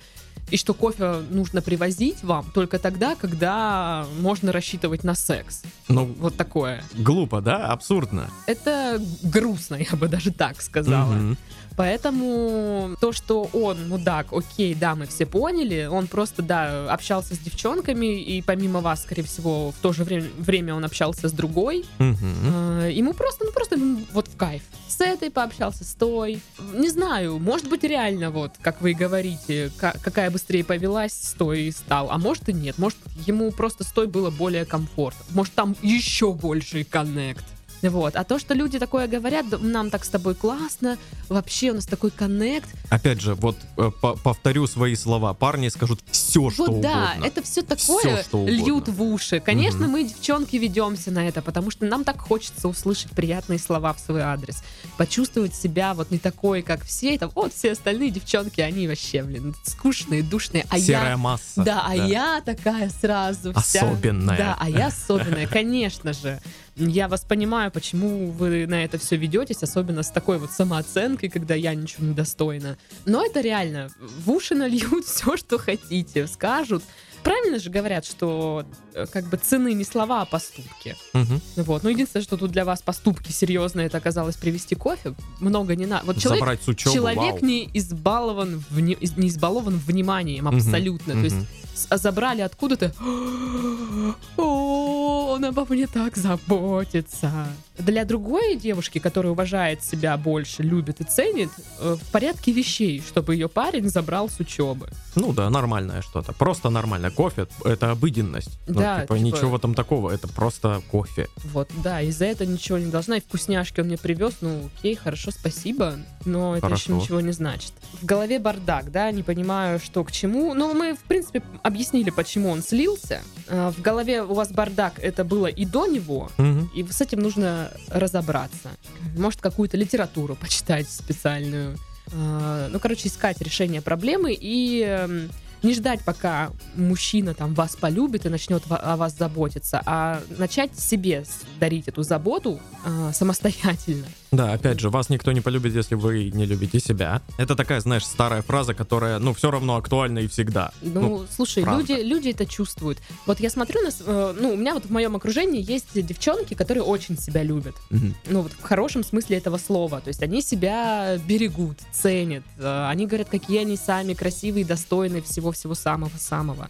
и 0.52 0.58
что 0.58 0.76
кофе 0.76 1.24
нужно 1.32 1.64
привозить 1.64 2.24
вам 2.24 2.46
только 2.54 2.78
тогда, 2.78 3.16
когда 3.16 4.06
можно 4.20 4.52
рассчитывать 4.52 5.04
на 5.04 5.16
секс. 5.16 5.64
Ну, 5.88 6.06
Вот 6.20 6.38
такое. 6.38 6.84
глупо, 6.94 7.42
да? 7.42 7.66
Абсурдно. 7.68 8.30
Это 8.46 9.02
грустно, 9.24 9.76
я 9.76 9.98
бы 9.98 10.08
даже 10.08 10.32
так 10.32 10.62
сказала. 10.62 11.14
Мгм. 11.14 11.38
Поэтому 11.76 12.96
то, 13.00 13.12
что 13.12 13.50
он 13.54 13.88
мудак, 13.90 14.28
окей, 14.34 14.74
да, 14.76 14.96
мы 14.96 15.06
все 15.08 15.26
поняли, 15.26 15.88
он 15.92 16.08
просто, 16.08 16.42
да, 16.42 16.92
общался 16.92 17.36
с 17.36 17.40
девчонками, 17.40 18.22
и 18.22 18.42
помимо 18.42 18.82
вас, 18.82 19.04
скорее 19.04 19.24
всего, 19.24 19.72
в 19.72 19.76
то 19.82 19.94
же 19.94 20.04
время, 20.04 20.30
время 20.38 20.76
он 20.76 20.86
общался 20.86 21.30
с 21.30 21.32
другой. 21.32 21.86
Э, 22.00 22.90
Ему 22.92 23.14
просто, 23.14 23.46
ну 23.46 23.52
просто 23.52 23.78
вот 24.14 24.28
в 24.28 24.36
кайф. 24.38 24.64
С 24.88 25.00
этой 25.02 25.32
пообщался, 25.32 25.84
с 25.84 25.94
той. 25.94 26.42
Не 26.74 26.90
знаю, 26.90 27.40
может 27.40 27.70
быть 27.70 27.84
реально 27.84 28.30
вот, 28.32 28.52
как 28.62 28.82
вы 28.82 28.92
и 28.92 28.94
говорите, 28.94 29.72
ка- 29.78 29.96
какая 30.02 30.30
быстрее 30.32 30.64
повелась, 30.64 31.14
с 31.14 31.34
той 31.34 31.64
и 31.64 31.72
стал. 31.72 32.10
А 32.12 32.18
может 32.18 32.50
и 32.50 32.54
нет, 32.54 32.78
может 32.78 32.98
ему 33.26 33.52
просто 33.52 33.84
с 33.84 33.92
той 33.92 34.08
было 34.08 34.30
более 34.30 34.66
комфортно. 34.66 35.24
Может 35.32 35.54
там 35.54 35.76
еще 35.82 36.34
больший 36.34 36.84
коннект. 36.84 37.46
Вот. 37.82 38.16
А 38.16 38.24
то, 38.24 38.38
что 38.40 38.54
люди 38.54 38.78
такое 38.80 39.08
говорят, 39.08 39.50
«Да 39.50 39.58
нам 39.58 39.90
так 39.90 40.06
с 40.06 40.10
тобой 40.10 40.36
классно, 40.36 40.98
вообще 41.30 41.72
у 41.72 41.76
нас 41.76 41.86
такой 41.86 42.12
коннект. 42.12 42.70
Опять 42.90 43.22
же, 43.22 43.34
вот 43.36 43.58
э, 43.78 43.90
по- 44.02 44.16
повторю 44.16 44.68
свои 44.68 44.96
слова. 44.96 45.34
Парни 45.34 45.70
скажут, 45.70 46.00
все, 46.12 46.50
что 46.50 46.66
вот 46.72 46.82
да, 46.82 47.12
угодно. 47.14 47.26
это 47.28 47.42
все 47.44 47.62
такое 47.62 48.00
Всё, 48.00 48.24
что 48.24 48.38
угодно. 48.40 48.56
льют 48.56 48.88
в 48.90 49.02
уши. 49.02 49.40
Конечно, 49.40 49.82
Мгм. 49.82 49.92
мы, 49.92 50.04
девчонки, 50.04 50.56
ведемся 50.58 51.12
на 51.12 51.28
это, 51.28 51.42
потому 51.42 51.72
что 51.72 51.86
нам 51.86 52.04
так 52.04 52.20
хочется 52.20 52.68
услышать 52.68 53.12
приятные 53.12 53.58
слова 53.60 53.94
в 53.94 54.00
свой 54.00 54.22
адрес. 54.22 54.64
Почувствовать 54.98 55.56
себя 55.56 55.94
вот 55.94 56.12
не 56.12 56.20
такой, 56.20 56.62
как 56.62 56.84
все. 56.86 57.18
Там, 57.18 57.32
вот 57.34 57.54
все 57.54 57.72
остальные 57.72 58.12
девчонки, 58.12 58.62
они 58.62 58.88
вообще, 58.88 59.24
блин, 59.24 59.56
скучные, 59.66 60.22
душные. 60.24 60.66
А 60.70 60.80
Серая 60.80 61.12
я... 61.12 61.18
масса. 61.18 61.64
Да, 61.64 61.84
а 61.88 61.96
я 61.96 62.42
такая 62.46 62.90
сразу 62.90 63.54
вся... 63.54 63.82
Особенная. 63.82 64.38
Да, 64.38 64.58
а 64.60 64.70
я 64.70 64.88
особенная, 64.88 65.48
конечно 65.48 66.14
же. 66.14 66.40
Я 66.78 67.08
вас 67.08 67.22
понимаю, 67.22 67.71
почему 67.72 68.32
вы 68.32 68.68
на 68.68 68.84
это 68.84 68.98
все 68.98 69.16
ведетесь, 69.16 69.64
особенно 69.64 70.04
с 70.04 70.10
такой 70.10 70.38
вот 70.38 70.52
самооценкой, 70.52 71.30
когда 71.30 71.56
я 71.56 71.74
ничего 71.74 72.06
не 72.06 72.14
достойна. 72.14 72.78
Но 73.06 73.26
это 73.26 73.42
реально. 73.42 73.90
В 74.00 74.32
уши 74.32 74.56
нальют 74.56 75.06
все, 75.08 75.38
что 75.38 75.58
хотите, 75.58 76.28
скажут. 76.28 76.84
Правильно 77.24 77.60
же 77.60 77.70
говорят, 77.70 78.04
что 78.06 78.66
э, 78.96 79.06
как 79.06 79.26
бы 79.26 79.38
цены 79.38 79.74
не 79.74 79.84
слова, 79.84 80.24
а 80.24 80.26
поступки. 80.26 80.96
Мгм. 81.14 81.40
Вот. 81.58 81.84
Ну, 81.84 81.90
единственное, 81.90 82.24
что 82.24 82.36
тут 82.36 82.52
для 82.52 82.66
вас 82.66 82.82
поступки 82.82 83.32
серьезные, 83.32 83.88
это 83.88 83.98
оказалось 83.98 84.38
привезти 84.38 84.74
кофе. 84.74 85.14
Много 85.40 85.76
не 85.76 85.86
надо. 85.86 86.06
Вот 86.08 86.18
человек, 86.18 86.60
учебы, 86.68 86.94
человек 86.96 87.34
вау. 87.34 87.46
не 87.46 87.70
избалован, 87.74 88.64
вни- 88.72 88.98
не 89.18 89.28
избалован 89.28 89.78
вниманием 89.78 90.48
абсолютно. 90.48 91.14
То 91.14 91.20
есть 91.20 91.38
забрали 91.74 92.42
откуда-то. 92.42 92.94
Он 94.38 95.46
обо 95.46 95.66
мне 95.70 95.88
так 95.88 96.18
заботится. 96.18 97.48
Для 97.78 98.06
другой 98.06 98.56
девушки, 98.58 99.00
которая 99.00 99.32
уважает 99.32 99.84
себя 99.84 100.16
больше, 100.18 100.62
любит 100.62 101.02
и 101.02 101.04
ценит, 101.04 101.50
э, 101.80 101.96
в 102.00 102.12
порядке 102.12 102.52
вещей, 102.52 103.02
чтобы 103.06 103.34
ее 103.36 103.48
парень 103.48 103.88
забрал 103.90 104.30
с 104.30 104.40
учебы. 104.40 104.90
Ну 105.16 105.34
да, 105.34 105.50
нормальное 105.50 106.02
что-то. 106.02 106.32
Просто 106.34 106.70
нормально. 106.70 107.12
Кофе— 107.12 107.48
это 107.66 107.92
обыденность. 107.92 108.60
Ну, 108.68 108.80
Да, 108.82 109.02
типа, 109.02 109.18
типа- 109.18 109.26
ничего 109.26 109.56
этом 109.58 109.74
такого. 109.74 110.12
Это 110.12 110.28
просто 110.28 110.82
кофе. 110.92 111.28
Вот, 111.46 111.70
да, 111.84 112.02
из-за 112.02 112.26
этого 112.26 112.48
ничего 112.48 112.78
не 112.78 112.92
должна. 112.92 113.18
И 113.18 113.22
вкусняшки 113.22 113.80
он 113.80 113.88
мне 113.88 113.98
привез, 113.98 114.34
ну 114.42 114.70
окей, 114.78 114.96
хорошо, 114.96 115.32
спасибо, 115.32 115.96
но 116.26 116.56
это 116.58 116.68
Хорошо. 116.68 116.94
еще 116.94 117.02
ничего 117.02 117.22
не 117.22 117.32
значит. 117.32 117.74
В 118.02 118.06
голове 118.06 118.40
бардак, 118.40 118.92
да, 118.92 119.12
не 119.12 119.24
понимаю, 119.24 119.80
что 119.80 120.04
к 120.04 120.12
чему. 120.12 120.54
Но 120.54 120.74
мы, 120.74 120.94
в 120.96 121.00
принципе, 121.04 121.42
объяснили, 121.64 122.10
почему 122.10 122.50
он 122.50 122.62
слился. 122.62 123.22
А, 123.48 123.72
В 123.72 123.82
голове 123.82 124.24
у 124.24 124.34
вас 124.34 124.52
бардак, 124.52 124.94
это 125.00 125.24
было 125.24 125.48
и 125.48 125.66
до 125.66 125.88
него, 125.88 126.30
Мгм. 126.38 126.70
и 126.76 126.84
с 126.90 127.02
этим 127.02 127.20
нужно 127.20 127.61
разобраться. 127.90 128.70
Может, 129.18 129.42
какую-то 129.42 129.78
литературу 129.78 130.36
почитать 130.36 130.90
специальную. 130.90 131.78
А, 132.14 132.70
Ну, 132.70 132.80
короче, 132.80 133.08
искать 133.08 133.42
решение 133.42 133.82
проблемы 133.82 134.38
и 134.40 134.82
эм, 134.82 135.30
не 135.64 135.74
ждать, 135.74 136.02
пока 136.04 136.52
мужчина 136.76 137.34
там 137.34 137.54
вас 137.54 137.76
полюбит 137.76 138.26
и 138.26 138.30
начнет 138.30 138.64
о 138.70 138.96
вас 138.98 139.18
заботиться, 139.18 139.82
а 139.86 140.22
начать 140.38 140.78
себе 140.80 141.24
дарить 141.60 141.88
эту 141.88 142.04
заботу 142.04 142.60
а, 142.86 143.12
самостоятельно. 143.14 144.06
Да, 144.32 144.54
опять 144.54 144.80
же, 144.80 144.90
вас 144.90 145.10
никто 145.10 145.32
не 145.34 145.42
полюбит, 145.42 145.74
если 145.76 145.96
вы 145.96 146.32
не 146.32 146.46
любите 146.46 146.80
себя. 146.80 147.22
Это 147.38 147.56
такая, 147.56 147.82
знаешь, 147.82 148.06
старая 148.06 148.42
фраза, 148.42 148.74
которая, 148.74 149.20
ну, 149.20 149.34
все 149.34 149.52
равно 149.52 149.76
актуальна 149.76 150.20
и 150.20 150.28
всегда. 150.28 150.72
Ну, 150.82 151.26
слушай, 151.36 151.64
правда. 151.64 151.82
люди, 151.82 152.02
люди 152.02 152.30
это 152.30 152.46
чувствуют. 152.46 152.98
Вот 153.26 153.42
я 153.42 153.50
смотрю 153.50 153.82
на... 153.82 153.90
э, 153.90 154.36
Ну, 154.40 154.54
у 154.54 154.56
меня 154.56 154.74
вот 154.74 154.86
в 154.86 154.90
моем 154.90 155.18
окружении 155.18 155.62
есть 155.62 155.88
девчонки, 155.94 156.54
которые 156.54 156.84
очень 156.84 157.18
себя 157.20 157.44
любят. 157.44 157.76
Мгм. 157.90 158.16
ну 158.30 158.42
вот 158.44 158.54
в 158.54 158.62
хорошем 158.64 159.04
смысле 159.04 159.38
этого 159.38 159.58
слова. 159.58 160.00
То 160.00 160.08
есть 160.08 160.24
они 160.24 160.42
себя 160.42 161.18
берегут, 161.28 161.78
ценят. 161.92 162.44
э, 162.58 162.86
Они 162.88 163.06
говорят, 163.08 163.28
какие 163.30 163.60
они 163.60 163.76
сами 163.76 164.14
красивые, 164.14 164.64
достойные 164.64 165.22
всего-всего 165.52 165.76
самого-самого. 165.76 166.70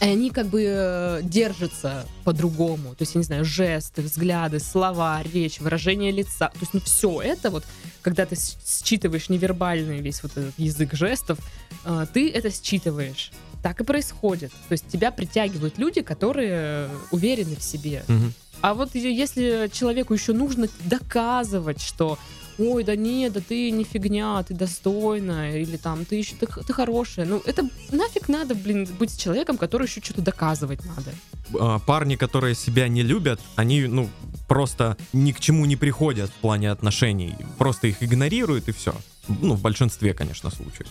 И 0.00 0.04
они 0.04 0.30
как 0.30 0.48
бы 0.48 0.62
э, 0.66 1.20
держатся 1.22 2.06
по-другому. 2.24 2.94
То 2.94 3.02
есть, 3.02 3.14
я 3.14 3.18
не 3.18 3.24
знаю, 3.24 3.44
жесты, 3.46 4.02
взгляды, 4.02 4.60
слова, 4.60 5.22
речь, 5.22 5.58
выражение 5.58 6.12
лица. 6.12 6.48
То 6.48 6.58
есть, 6.60 6.74
ну, 6.74 6.80
все 6.80 7.22
это 7.22 7.50
вот, 7.50 7.64
когда 8.02 8.26
ты 8.26 8.36
считываешь 8.36 9.30
невербальный 9.30 10.00
весь 10.02 10.22
вот 10.22 10.32
этот 10.36 10.52
язык 10.58 10.92
жестов, 10.92 11.38
э, 11.84 12.06
ты 12.12 12.30
это 12.30 12.50
считываешь. 12.50 13.32
Так 13.62 13.80
и 13.80 13.84
происходит. 13.84 14.50
То 14.68 14.72
есть 14.72 14.86
тебя 14.88 15.10
притягивают 15.10 15.78
люди, 15.78 16.02
которые 16.02 16.90
уверены 17.10 17.56
в 17.56 17.62
себе. 17.62 18.04
Мгм. 18.06 18.34
А 18.60 18.74
вот 18.74 18.94
если 18.94 19.70
человеку 19.72 20.12
еще 20.12 20.34
нужно 20.34 20.68
доказывать, 20.84 21.80
что 21.80 22.18
ой, 22.58 22.84
да 22.84 22.96
нет, 22.96 23.32
да 23.32 23.40
ты 23.40 23.70
не 23.70 23.84
фигня, 23.84 24.42
ты 24.42 24.54
достойная, 24.54 25.58
или 25.58 25.76
там 25.76 26.04
ты 26.04 26.16
еще 26.16 26.34
ты, 26.36 26.46
ты 26.46 26.72
хорошая. 26.72 27.26
Ну, 27.26 27.42
это 27.44 27.68
нафиг 27.92 28.28
надо, 28.28 28.54
блин, 28.54 28.88
быть 28.98 29.18
человеком, 29.18 29.58
который 29.58 29.86
еще 29.86 30.00
что-то 30.00 30.22
доказывать 30.22 30.80
надо. 30.84 31.12
А, 31.58 31.78
Парни, 31.78 32.16
которые 32.16 32.54
себя 32.54 32.88
не 32.88 33.02
любят, 33.02 33.40
они, 33.56 33.82
ну, 33.82 34.08
просто 34.46 34.96
ни 35.12 35.32
к 35.32 35.40
чему 35.40 35.64
не 35.66 35.76
приходят 35.76 36.30
в 36.30 36.34
плане 36.34 36.70
отношений. 36.70 37.34
Просто 37.58 37.86
их 37.88 38.02
игнорируют 38.02 38.68
и 38.68 38.72
все. 38.72 38.94
Ну, 39.28 39.54
в 39.54 39.60
большинстве, 39.60 40.14
конечно, 40.14 40.50
случаев. 40.50 40.86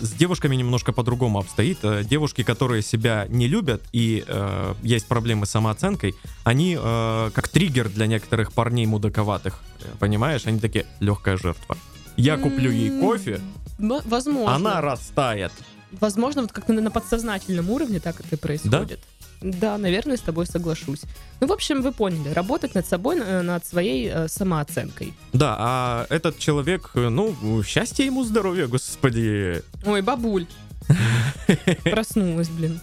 С 0.00 0.12
девушками 0.12 0.54
немножко 0.54 0.92
по-другому 0.92 1.40
обстоит. 1.40 1.78
Э, 1.82 2.04
Девушки, 2.04 2.44
которые 2.44 2.82
себя 2.82 3.26
не 3.28 3.48
любят 3.48 3.82
и 3.92 4.24
э, 4.26 4.74
есть 4.82 5.06
проблемы 5.08 5.46
с 5.46 5.50
самооценкой, 5.50 6.14
они 6.44 6.76
э, 6.80 7.30
как 7.34 7.48
триггер 7.48 7.88
для 7.88 8.06
некоторых 8.06 8.52
парней 8.52 8.86
мудаковатых. 8.86 9.58
Понимаешь? 9.98 10.46
Они 10.46 10.60
такие, 10.60 10.86
легкая 11.00 11.36
жертва. 11.36 11.76
Я 12.16 12.36
куплю 12.36 12.70
ей 12.70 13.00
кофе, 13.00 13.40
Возможно. 13.78 14.54
она 14.54 14.80
растает. 14.80 15.52
Возможно, 16.00 16.42
вот 16.42 16.52
как-то 16.52 16.72
на, 16.72 16.80
на 16.82 16.90
подсознательном 16.90 17.70
уровне 17.70 17.98
так 17.98 18.20
это 18.20 18.34
и 18.34 18.38
происходит. 18.38 18.88
Да? 18.88 19.17
Наверное, 19.40 20.16
с 20.16 20.20
тобой 20.20 20.46
соглашусь. 20.46 21.02
Ну, 21.40 21.46
в 21.46 21.52
общем, 21.52 21.82
вы 21.82 21.92
поняли, 21.92 22.30
работать 22.30 22.74
над 22.74 22.86
собой, 22.86 23.18
э, 23.18 23.42
над 23.42 23.64
своей 23.64 24.08
э, 24.08 24.28
самооценкой. 24.28 25.14
Да, 25.32 25.56
а 25.58 26.06
этот 26.10 26.38
человек, 26.38 26.90
э, 26.94 27.08
ну, 27.08 27.62
счастье 27.62 28.06
ему, 28.06 28.24
здоровья, 28.24 28.66
господи. 28.66 29.62
Ой, 29.84 30.02
бабуль. 30.02 30.46
Проснулась, 31.84 32.48
блин. 32.48 32.80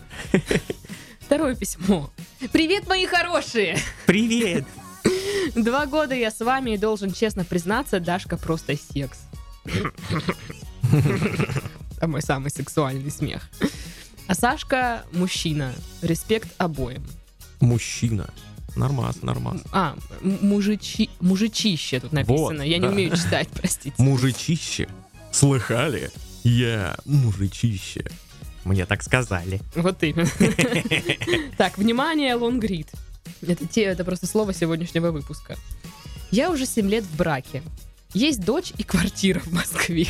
Второе 1.19 1.55
письмо. 1.55 2.11
Привет, 2.51 2.87
мои 2.87 3.07
хорошие! 3.07 3.77
Привет! 4.05 4.65
Два 5.55 5.85
года 5.85 6.13
я 6.15 6.31
с 6.31 6.39
вами 6.39 6.71
и 6.71 6.77
должен 6.77 7.11
честно 7.11 7.43
признаться, 7.43 7.99
Дашка 7.99 8.37
просто 8.37 8.75
секс. 8.75 9.19
Это 11.97 12.07
мой 12.07 12.21
самый 12.21 12.51
сексуальный 12.51 13.11
смех. 13.11 13.49
А 14.27 14.35
Сашка 14.35 15.03
мужчина. 15.11 15.73
Респект 16.01 16.49
обоим. 16.57 17.05
Мужчина. 17.59 18.29
Нормас, 18.75 19.21
нормас. 19.21 19.61
А, 19.71 19.95
мужичи, 20.21 21.09
мужичище 21.21 21.99
тут 21.99 22.11
написано. 22.11 22.59
Вот, 22.59 22.63
я 22.63 22.77
не 22.77 22.87
да. 22.87 22.89
умею 22.89 23.15
читать, 23.15 23.47
простите. 23.53 23.95
Мужичище. 23.97 24.89
Слыхали? 25.31 26.11
Я 26.43 26.97
мужичище. 27.05 28.05
Мне 28.65 28.85
так 28.85 29.03
сказали. 29.03 29.61
Вот 29.75 30.03
именно. 30.03 30.29
Так, 31.57 31.77
внимание, 31.77 32.35
лонгрид. 32.35 32.89
Это, 33.41 33.65
те, 33.67 33.83
это 33.83 34.03
просто 34.03 34.27
слово 34.27 34.53
сегодняшнего 34.53 35.11
выпуска. 35.11 35.55
Я 36.31 36.51
уже 36.51 36.65
7 36.65 36.89
лет 36.89 37.03
в 37.03 37.15
браке. 37.15 37.61
Есть 38.13 38.43
дочь 38.43 38.73
и 38.77 38.83
квартира 38.83 39.39
в 39.39 39.53
Москве. 39.53 40.07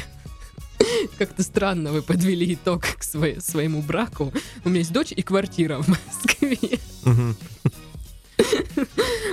Как-то 1.18 1.44
странно 1.44 1.92
вы 1.92 2.02
подвели 2.02 2.54
итог 2.54 2.84
к 2.84 3.04
своей- 3.04 3.40
своему 3.42 3.82
браку. 3.82 4.34
У 4.64 4.70
меня 4.70 4.80
есть 4.80 4.92
дочь 4.94 5.12
и 5.16 5.22
квартира 5.22 5.80
в 5.82 5.88
Москве. 5.88 6.80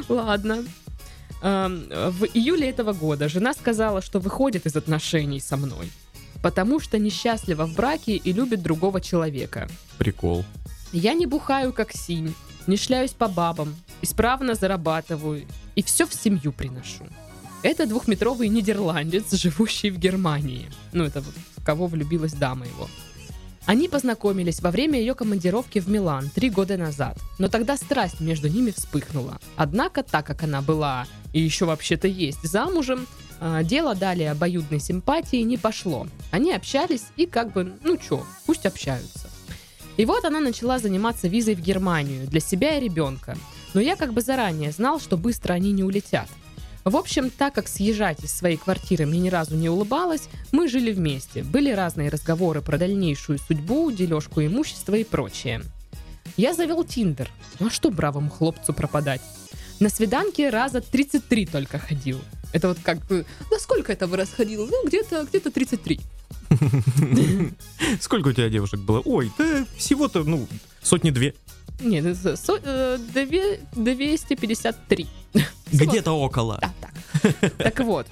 Ладно. 0.08 0.64
В 1.40 2.24
июле 2.34 2.68
этого 2.70 2.92
года 2.92 3.28
жена 3.28 3.52
сказала, 3.52 4.00
что 4.00 4.20
выходит 4.20 4.66
из 4.66 4.76
отношений 4.76 5.40
со 5.40 5.56
мной, 5.56 5.90
потому 6.40 6.78
что 6.78 6.98
несчастлива 6.98 7.66
в 7.66 7.74
браке 7.74 8.14
и 8.16 8.32
любит 8.32 8.62
другого 8.62 9.00
человека. 9.00 9.68
Прикол. 9.98 10.44
Я 10.92 11.14
не 11.14 11.26
бухаю, 11.26 11.72
как 11.72 11.92
синь, 11.92 12.34
не 12.68 12.76
шляюсь 12.76 13.10
по 13.12 13.26
бабам, 13.26 13.74
исправно 14.02 14.54
зарабатываю 14.54 15.44
и 15.74 15.82
все 15.82 16.06
в 16.06 16.14
семью 16.14 16.52
приношу. 16.52 17.06
Это 17.62 17.86
двухметровый 17.86 18.48
нидерландец, 18.48 19.32
живущий 19.34 19.90
в 19.90 19.98
Германии. 19.98 20.68
Ну, 20.92 21.04
это 21.04 21.22
в 21.22 21.64
кого 21.64 21.86
влюбилась 21.86 22.32
дама 22.32 22.66
его. 22.66 22.88
Они 23.66 23.88
познакомились 23.88 24.60
во 24.60 24.72
время 24.72 24.98
ее 24.98 25.14
командировки 25.14 25.78
в 25.78 25.88
Милан 25.88 26.28
три 26.34 26.50
года 26.50 26.76
назад, 26.76 27.16
но 27.38 27.46
тогда 27.46 27.76
страсть 27.76 28.18
между 28.18 28.48
ними 28.48 28.72
вспыхнула. 28.72 29.38
Однако, 29.54 30.02
так 30.02 30.26
как 30.26 30.42
она 30.42 30.60
была 30.60 31.06
и 31.32 31.40
еще 31.40 31.66
вообще-то 31.66 32.08
есть 32.08 32.42
замужем, 32.42 33.06
а, 33.38 33.62
дело 33.62 33.94
далее 33.94 34.32
обоюдной 34.32 34.80
симпатии 34.80 35.42
не 35.42 35.56
пошло. 35.56 36.08
Они 36.32 36.52
общались 36.52 37.04
и 37.16 37.26
как 37.26 37.52
бы, 37.52 37.72
ну 37.84 37.96
чё, 37.96 38.26
пусть 38.46 38.66
общаются. 38.66 39.30
И 39.96 40.04
вот 40.04 40.24
она 40.24 40.40
начала 40.40 40.80
заниматься 40.80 41.28
визой 41.28 41.54
в 41.54 41.60
Германию 41.60 42.26
для 42.26 42.40
себя 42.40 42.76
и 42.76 42.80
ребенка. 42.80 43.36
Но 43.74 43.80
я 43.80 43.94
как 43.94 44.12
бы 44.12 44.20
заранее 44.20 44.72
знал, 44.72 44.98
что 44.98 45.16
быстро 45.16 45.52
они 45.52 45.70
не 45.70 45.84
улетят. 45.84 46.28
В 46.84 46.96
общем, 46.96 47.30
так 47.30 47.54
как 47.54 47.68
съезжать 47.68 48.24
из 48.24 48.32
своей 48.32 48.56
квартиры 48.56 49.06
мне 49.06 49.20
ни 49.20 49.28
разу 49.28 49.54
не 49.54 49.68
улыбалось, 49.68 50.28
мы 50.50 50.68
жили 50.68 50.92
вместе. 50.92 51.42
Были 51.42 51.70
разные 51.70 52.08
разговоры 52.08 52.60
про 52.60 52.78
дальнейшую 52.78 53.38
судьбу, 53.38 53.90
дележку 53.90 54.42
имущества 54.42 54.94
и 54.96 55.04
прочее. 55.04 55.62
Я 56.36 56.54
завел 56.54 56.82
Тиндер. 56.84 57.30
Ну 57.60 57.68
а 57.68 57.70
что 57.70 57.90
бравому 57.90 58.30
хлопцу 58.30 58.72
пропадать? 58.72 59.20
На 59.80 59.88
свиданке 59.88 60.48
раза 60.50 60.80
33 60.80 61.46
только 61.46 61.78
ходил. 61.78 62.20
Это 62.52 62.68
вот 62.68 62.78
как 62.82 63.04
бы... 63.06 63.24
На 63.50 63.58
сколько 63.58 63.92
это 63.92 64.06
вы 64.06 64.16
расходил? 64.16 64.66
Ну, 64.66 64.86
где-то 64.86 65.26
где 65.28 65.40
33. 65.40 66.00
Сколько 68.00 68.28
у 68.28 68.32
тебя 68.32 68.48
девушек 68.48 68.80
было? 68.80 69.00
Ой, 69.04 69.30
да 69.38 69.66
всего-то, 69.76 70.22
ну, 70.22 70.46
сотни-две. 70.82 71.34
Нет, 71.80 72.04
это 72.04 72.36
со- 72.36 72.60
э, 72.62 72.98
две- 72.98 73.60
253. 73.72 75.06
Где-то 75.72 76.12
около. 76.12 76.58
Да, 76.60 76.72
так. 76.80 77.56
Так 77.58 77.80
вот, 77.80 78.06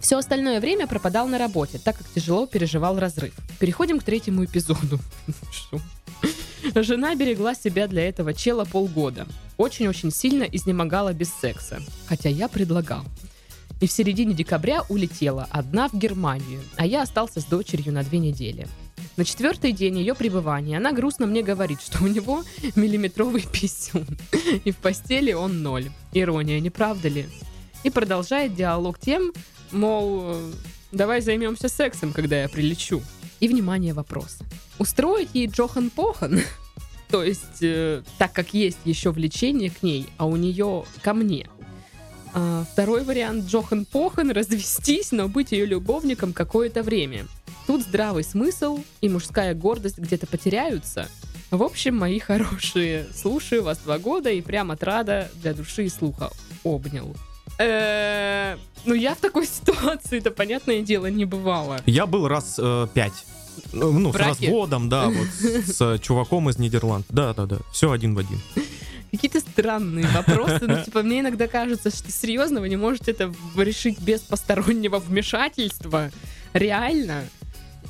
все 0.00 0.18
остальное 0.18 0.60
время 0.60 0.86
пропадал 0.86 1.28
на 1.28 1.38
работе, 1.38 1.78
так 1.78 1.96
как 1.98 2.06
тяжело 2.14 2.46
переживал 2.46 2.98
разрыв. 2.98 3.34
Переходим 3.58 4.00
к 4.00 4.04
третьему 4.04 4.44
эпизоду. 4.44 4.98
Жена 6.74 7.14
берегла 7.14 7.54
себя 7.54 7.86
для 7.86 8.08
этого 8.08 8.32
чела 8.34 8.64
полгода. 8.64 9.26
Очень-очень 9.56 10.10
сильно 10.10 10.44
изнемогала 10.44 11.12
без 11.12 11.32
секса. 11.32 11.80
Хотя 12.06 12.28
я 12.28 12.48
предлагал. 12.48 13.04
И 13.80 13.86
в 13.86 13.92
середине 13.92 14.34
декабря 14.34 14.82
улетела 14.88 15.46
одна 15.50 15.88
в 15.88 15.94
Германию, 15.94 16.62
а 16.76 16.86
я 16.86 17.02
остался 17.02 17.40
с 17.40 17.44
дочерью 17.44 17.92
на 17.92 18.02
две 18.02 18.18
недели. 18.18 18.66
На 19.16 19.24
четвертый 19.24 19.72
день 19.72 19.98
ее 19.98 20.14
пребывания 20.14 20.78
она 20.78 20.92
грустно 20.92 21.26
мне 21.26 21.42
говорит, 21.42 21.80
что 21.80 22.02
у 22.02 22.08
него 22.08 22.42
миллиметровый 22.76 23.42
писюн, 23.42 24.06
и 24.64 24.70
в 24.72 24.76
постели 24.78 25.32
он 25.32 25.62
ноль. 25.62 25.90
Ирония, 26.12 26.58
не 26.60 26.70
правда 26.70 27.08
ли? 27.08 27.26
И 27.84 27.90
продолжает 27.90 28.54
диалог 28.54 28.98
тем, 28.98 29.32
мол, 29.70 30.22
э, 30.24 30.52
давай 30.90 31.20
займемся 31.20 31.68
сексом, 31.68 32.12
когда 32.12 32.42
я 32.42 32.48
прилечу. 32.48 33.02
И, 33.38 33.48
внимание, 33.48 33.94
вопрос. 33.94 34.38
Устроить 34.78 35.28
ей 35.34 35.46
Джохан 35.46 35.90
Похан? 35.90 36.40
То 37.08 37.22
есть, 37.22 37.62
э, 37.62 38.02
так 38.18 38.32
как 38.32 38.52
есть 38.52 38.78
еще 38.84 39.12
влечение 39.12 39.70
к 39.70 39.82
ней, 39.82 40.06
а 40.16 40.26
у 40.26 40.34
нее 40.34 40.84
ко 41.02 41.14
мне. 41.14 41.48
А, 42.32 42.64
второй 42.72 43.04
вариант 43.04 43.44
Джохан 43.46 43.84
Похан 43.84 44.32
развестись, 44.32 45.12
но 45.12 45.28
быть 45.28 45.52
ее 45.52 45.66
любовником 45.66 46.32
какое-то 46.32 46.82
время. 46.82 47.26
Тут 47.66 47.82
здравый 47.82 48.24
смысл 48.24 48.80
и 49.00 49.08
мужская 49.08 49.54
гордость 49.54 49.98
где-то 49.98 50.26
потеряются. 50.26 51.08
В 51.50 51.62
общем, 51.62 51.96
мои 51.96 52.18
хорошие, 52.18 53.06
слушаю 53.14 53.62
вас 53.62 53.78
два 53.78 53.98
года 53.98 54.30
и 54.30 54.40
прям 54.40 54.70
от 54.70 54.82
рада 54.82 55.30
для 55.36 55.54
души 55.54 55.84
и 55.84 55.88
слуха 55.88 56.30
обнял. 56.62 57.14
Э, 57.58 58.56
Ну, 58.84 58.94
я 58.94 59.14
в 59.14 59.18
такой 59.18 59.46
ситуации-то, 59.46 60.30
понятное 60.30 60.82
дело, 60.82 61.06
не 61.06 61.24
бывала. 61.24 61.80
Я 61.86 62.06
был 62.06 62.28
раз 62.28 62.56
э, 62.58 62.88
пять. 62.92 63.24
Ну, 63.72 63.92
ну, 63.92 64.12
с 64.12 64.16
разводом, 64.16 64.88
да, 64.88 65.08
вот 65.08 65.28
с, 65.28 65.76
с 65.76 65.98
чуваком 66.00 66.50
из 66.50 66.58
Нидерланд. 66.58 67.06
Да, 67.08 67.32
да, 67.34 67.46
да. 67.46 67.58
Все 67.72 67.92
один 67.92 68.14
в 68.14 68.18
один. 68.18 68.40
Какие-то 69.12 69.38
странные 69.38 70.06
вопросы. 70.08 70.66
Ну, 70.66 70.82
типа, 70.82 71.02
мне 71.04 71.20
иногда 71.20 71.46
кажется, 71.46 71.90
что 71.90 72.10
серьезно, 72.10 72.60
вы 72.60 72.68
не 72.68 72.76
можете 72.76 73.12
это 73.12 73.32
решить 73.56 74.00
без 74.00 74.20
постороннего 74.22 74.98
вмешательства. 74.98 76.10
Реально. 76.52 77.24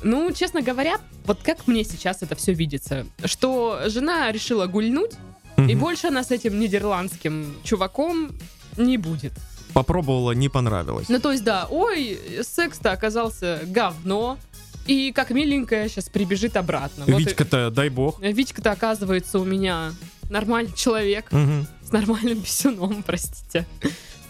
Ну, 0.03 0.31
честно 0.31 0.61
говоря, 0.61 0.97
вот 1.25 1.39
как 1.43 1.67
мне 1.67 1.83
сейчас 1.83 2.21
это 2.21 2.35
все 2.35 2.53
видится, 2.53 3.05
что 3.23 3.81
жена 3.87 4.31
решила 4.31 4.67
гульнуть, 4.67 5.11
и 5.57 5.61
Мгм. 5.61 5.79
больше 5.79 6.07
она 6.07 6.23
с 6.23 6.31
этим 6.31 6.59
нидерландским 6.59 7.55
чуваком 7.63 8.31
не 8.77 8.97
будет. 8.97 9.33
Попробовала, 9.73 10.31
не 10.31 10.49
понравилось. 10.49 11.09
Ну, 11.09 11.19
то 11.19 11.31
есть, 11.31 11.43
да, 11.43 11.67
ой, 11.69 12.19
секс-то 12.43 12.91
оказался 12.91 13.61
говно, 13.65 14.37
и 14.85 15.11
как 15.11 15.31
миленькая 15.31 15.89
сейчас 15.89 16.09
прибежит 16.09 16.55
обратно. 16.57 17.05
Вот 17.07 17.19
и- 17.19 17.23
Витька-то, 17.23 17.71
дай 17.71 17.89
бог. 17.89 18.21
Витька-то 18.21 18.71
оказывается 18.71 19.39
у 19.39 19.43
меня 19.45 19.91
нормальный 20.29 20.73
человек 20.75 21.31
Мгм. 21.31 21.67
с 21.83 21.91
нормальным 21.91 22.41
писюном, 22.41 23.01
простите. 23.03 23.65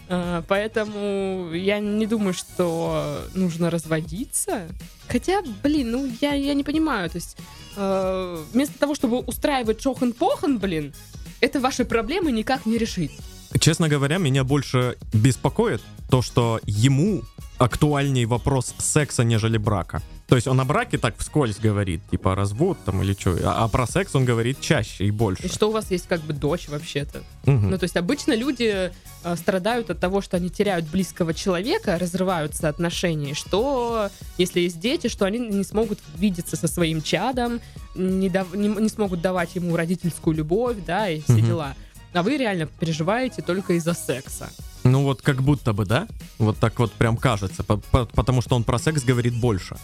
А, 0.09 0.43
Поэтому 0.47 1.51
я 1.53 1.79
не 1.79 2.05
думаю, 2.05 2.33
что 2.33 3.21
нужно 3.33 3.69
разводиться. 3.69 4.67
Хотя, 5.07 5.41
блин, 5.63 5.91
ну 5.91 6.11
я, 6.21 6.33
я 6.33 6.53
не 6.53 6.63
понимаю. 6.63 7.09
То 7.09 7.17
есть 7.17 7.37
э, 7.75 8.43
вместо 8.51 8.77
того, 8.79 8.95
чтобы 8.95 9.19
устраивать 9.19 9.79
чохан-похан, 9.79 10.59
блин, 10.59 10.93
это 11.41 11.59
ваши 11.59 11.85
проблемы 11.85 12.31
никак 12.31 12.65
не 12.65 12.77
решить. 12.77 13.11
Честно 13.59 13.87
говоря, 13.89 14.17
меня 14.17 14.43
больше 14.43 14.97
беспокоит 15.13 15.81
то, 16.09 16.21
что 16.21 16.59
ему 16.65 17.21
актуальней 17.57 18.25
вопрос 18.25 18.73
секса, 18.77 19.23
нежели 19.23 19.57
брака. 19.57 20.01
То 20.27 20.35
есть 20.35 20.47
он 20.47 20.59
о 20.59 20.65
браке 20.65 20.97
так 20.97 21.15
вскользь 21.17 21.57
говорит, 21.59 22.01
типа 22.11 22.35
развод 22.35 22.77
там 22.83 23.01
или 23.01 23.13
что, 23.13 23.37
а, 23.43 23.63
а 23.63 23.67
про 23.67 23.85
секс 23.87 24.13
он 24.15 24.25
говорит 24.25 24.59
чаще 24.59 25.05
и 25.05 25.11
больше. 25.11 25.45
И 25.45 25.47
что 25.49 25.69
у 25.69 25.71
вас 25.71 25.91
есть 25.91 26.07
как 26.07 26.21
бы 26.21 26.33
дочь 26.33 26.67
вообще-то. 26.67 27.23
Мгм. 27.45 27.69
Ну, 27.69 27.77
то 27.77 27.83
есть 27.83 27.95
обычно 27.95 28.35
люди 28.35 28.91
э, 29.23 29.35
страдают 29.37 29.89
от 29.91 29.99
того, 29.99 30.21
что 30.21 30.35
они 30.37 30.49
теряют 30.49 30.85
близкого 30.87 31.33
человека, 31.33 31.97
разрываются 31.99 32.67
отношения, 32.69 33.35
что 33.35 34.09
если 34.37 34.61
есть 34.61 34.79
дети, 34.79 35.07
что 35.07 35.25
они 35.25 35.37
не 35.37 35.63
смогут 35.63 35.99
видеться 36.17 36.55
со 36.57 36.67
своим 36.67 37.01
чадом, 37.03 37.61
не, 37.93 38.29
дав- 38.29 38.53
не, 38.55 38.67
не 38.67 38.89
смогут 38.89 39.21
давать 39.21 39.55
ему 39.55 39.75
родительскую 39.77 40.35
любовь, 40.35 40.77
да, 40.85 41.07
и 41.09 41.21
все 41.21 41.33
Мгм. 41.33 41.45
дела. 41.45 41.75
А 42.15 42.23
вы 42.23 42.38
реально 42.38 42.65
переживаете 42.65 43.41
только 43.41 43.73
из-за 43.73 43.93
секса. 43.93 44.49
Ну 44.86 45.04
вот 45.04 45.21
как 45.21 45.41
будто 45.41 45.73
бы, 45.73 45.86
да? 45.86 46.08
Вот 46.39 46.58
так 46.58 46.80
вот 46.80 46.93
прям 46.93 47.17
кажется, 47.17 47.62
по- 47.62 47.75
по- 47.75 48.06
потому 48.06 48.41
что 48.41 48.56
он 48.56 48.63
про 48.63 48.80
секс 48.80 49.04
говорит 49.04 49.38
больше. 49.38 49.75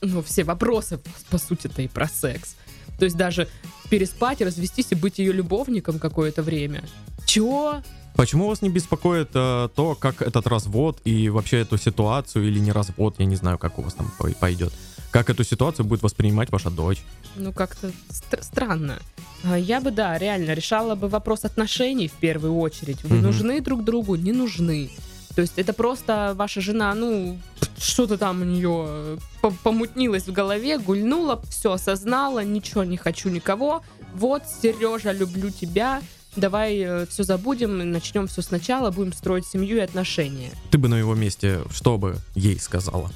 Ну, 0.00 0.22
все 0.22 0.44
вопросы, 0.44 0.98
по 1.28 1.36
сути-то, 1.36 1.82
и 1.82 1.88
про 1.88 2.08
секс. 2.08 2.56
То 2.98 3.04
есть 3.04 3.18
даже 3.18 3.48
переспать, 3.90 4.40
развестись 4.40 4.86
и 4.92 4.94
быть 4.94 5.18
ее 5.18 5.32
любовником 5.32 5.98
какое-то 5.98 6.42
время. 6.42 6.84
Чего? 7.26 7.82
Почему 8.16 8.48
вас 8.48 8.62
не 8.62 8.70
беспокоит 8.70 9.28
э, 9.34 9.68
то, 9.74 9.94
как 9.94 10.22
этот 10.22 10.46
развод 10.46 11.00
и 11.04 11.28
вообще 11.28 11.58
эту 11.60 11.76
ситуацию, 11.76 12.48
или 12.48 12.60
не 12.60 12.72
развод, 12.72 13.16
я 13.18 13.26
не 13.26 13.36
знаю, 13.36 13.58
как 13.58 13.78
у 13.78 13.82
вас 13.82 13.92
там 13.92 14.10
пой- 14.18 14.34
пойдет, 14.34 14.72
как 15.14 15.30
эту 15.30 15.44
ситуацию 15.44 15.86
будет 15.86 16.02
воспринимать 16.02 16.50
ваша 16.50 16.70
дочь? 16.70 16.98
Ну, 17.36 17.52
как-то 17.52 17.92
стр- 18.10 18.42
странно. 18.42 18.98
А, 19.44 19.56
Я 19.56 19.80
бы, 19.80 19.92
да, 19.92 20.18
реально 20.18 20.54
решала 20.54 20.96
бы 20.96 21.06
вопрос 21.06 21.44
отношений 21.44 22.08
в 22.08 22.14
первую 22.14 22.58
очередь. 22.58 23.04
Вы 23.04 23.16
Мгм. 23.18 23.26
нужны 23.26 23.60
друг 23.60 23.84
другу, 23.84 24.16
не 24.16 24.32
нужны. 24.32 24.90
То 25.36 25.42
есть 25.42 25.52
это 25.56 25.72
просто 25.72 26.32
ваша 26.34 26.60
жена, 26.60 26.92
ну, 26.94 27.38
что-то 27.78 28.18
там 28.18 28.42
у 28.42 28.44
нее 28.44 29.18
по- 29.40 29.52
помутнилось 29.52 30.26
в 30.26 30.32
голове, 30.32 30.78
гульнула, 30.78 31.40
все 31.48 31.70
осознала, 31.72 32.42
ничего 32.44 32.82
не 32.82 32.96
хочу 32.96 33.28
никого. 33.28 33.82
Вот, 34.16 34.42
Сережа, 34.62 35.12
люблю 35.12 35.50
тебя. 35.50 36.02
Давай 36.34 37.06
все 37.06 37.22
забудем, 37.22 37.92
начнем 37.92 38.26
все 38.26 38.42
сначала, 38.42 38.90
будем 38.90 39.12
строить 39.12 39.46
семью 39.46 39.76
и 39.76 39.80
отношения. 39.80 40.50
Ты 40.72 40.78
бы 40.78 40.88
на 40.88 40.96
его 40.98 41.14
месте 41.14 41.60
что 41.72 41.98
бы 41.98 42.16
ей 42.34 42.58
сказала? 42.58 43.12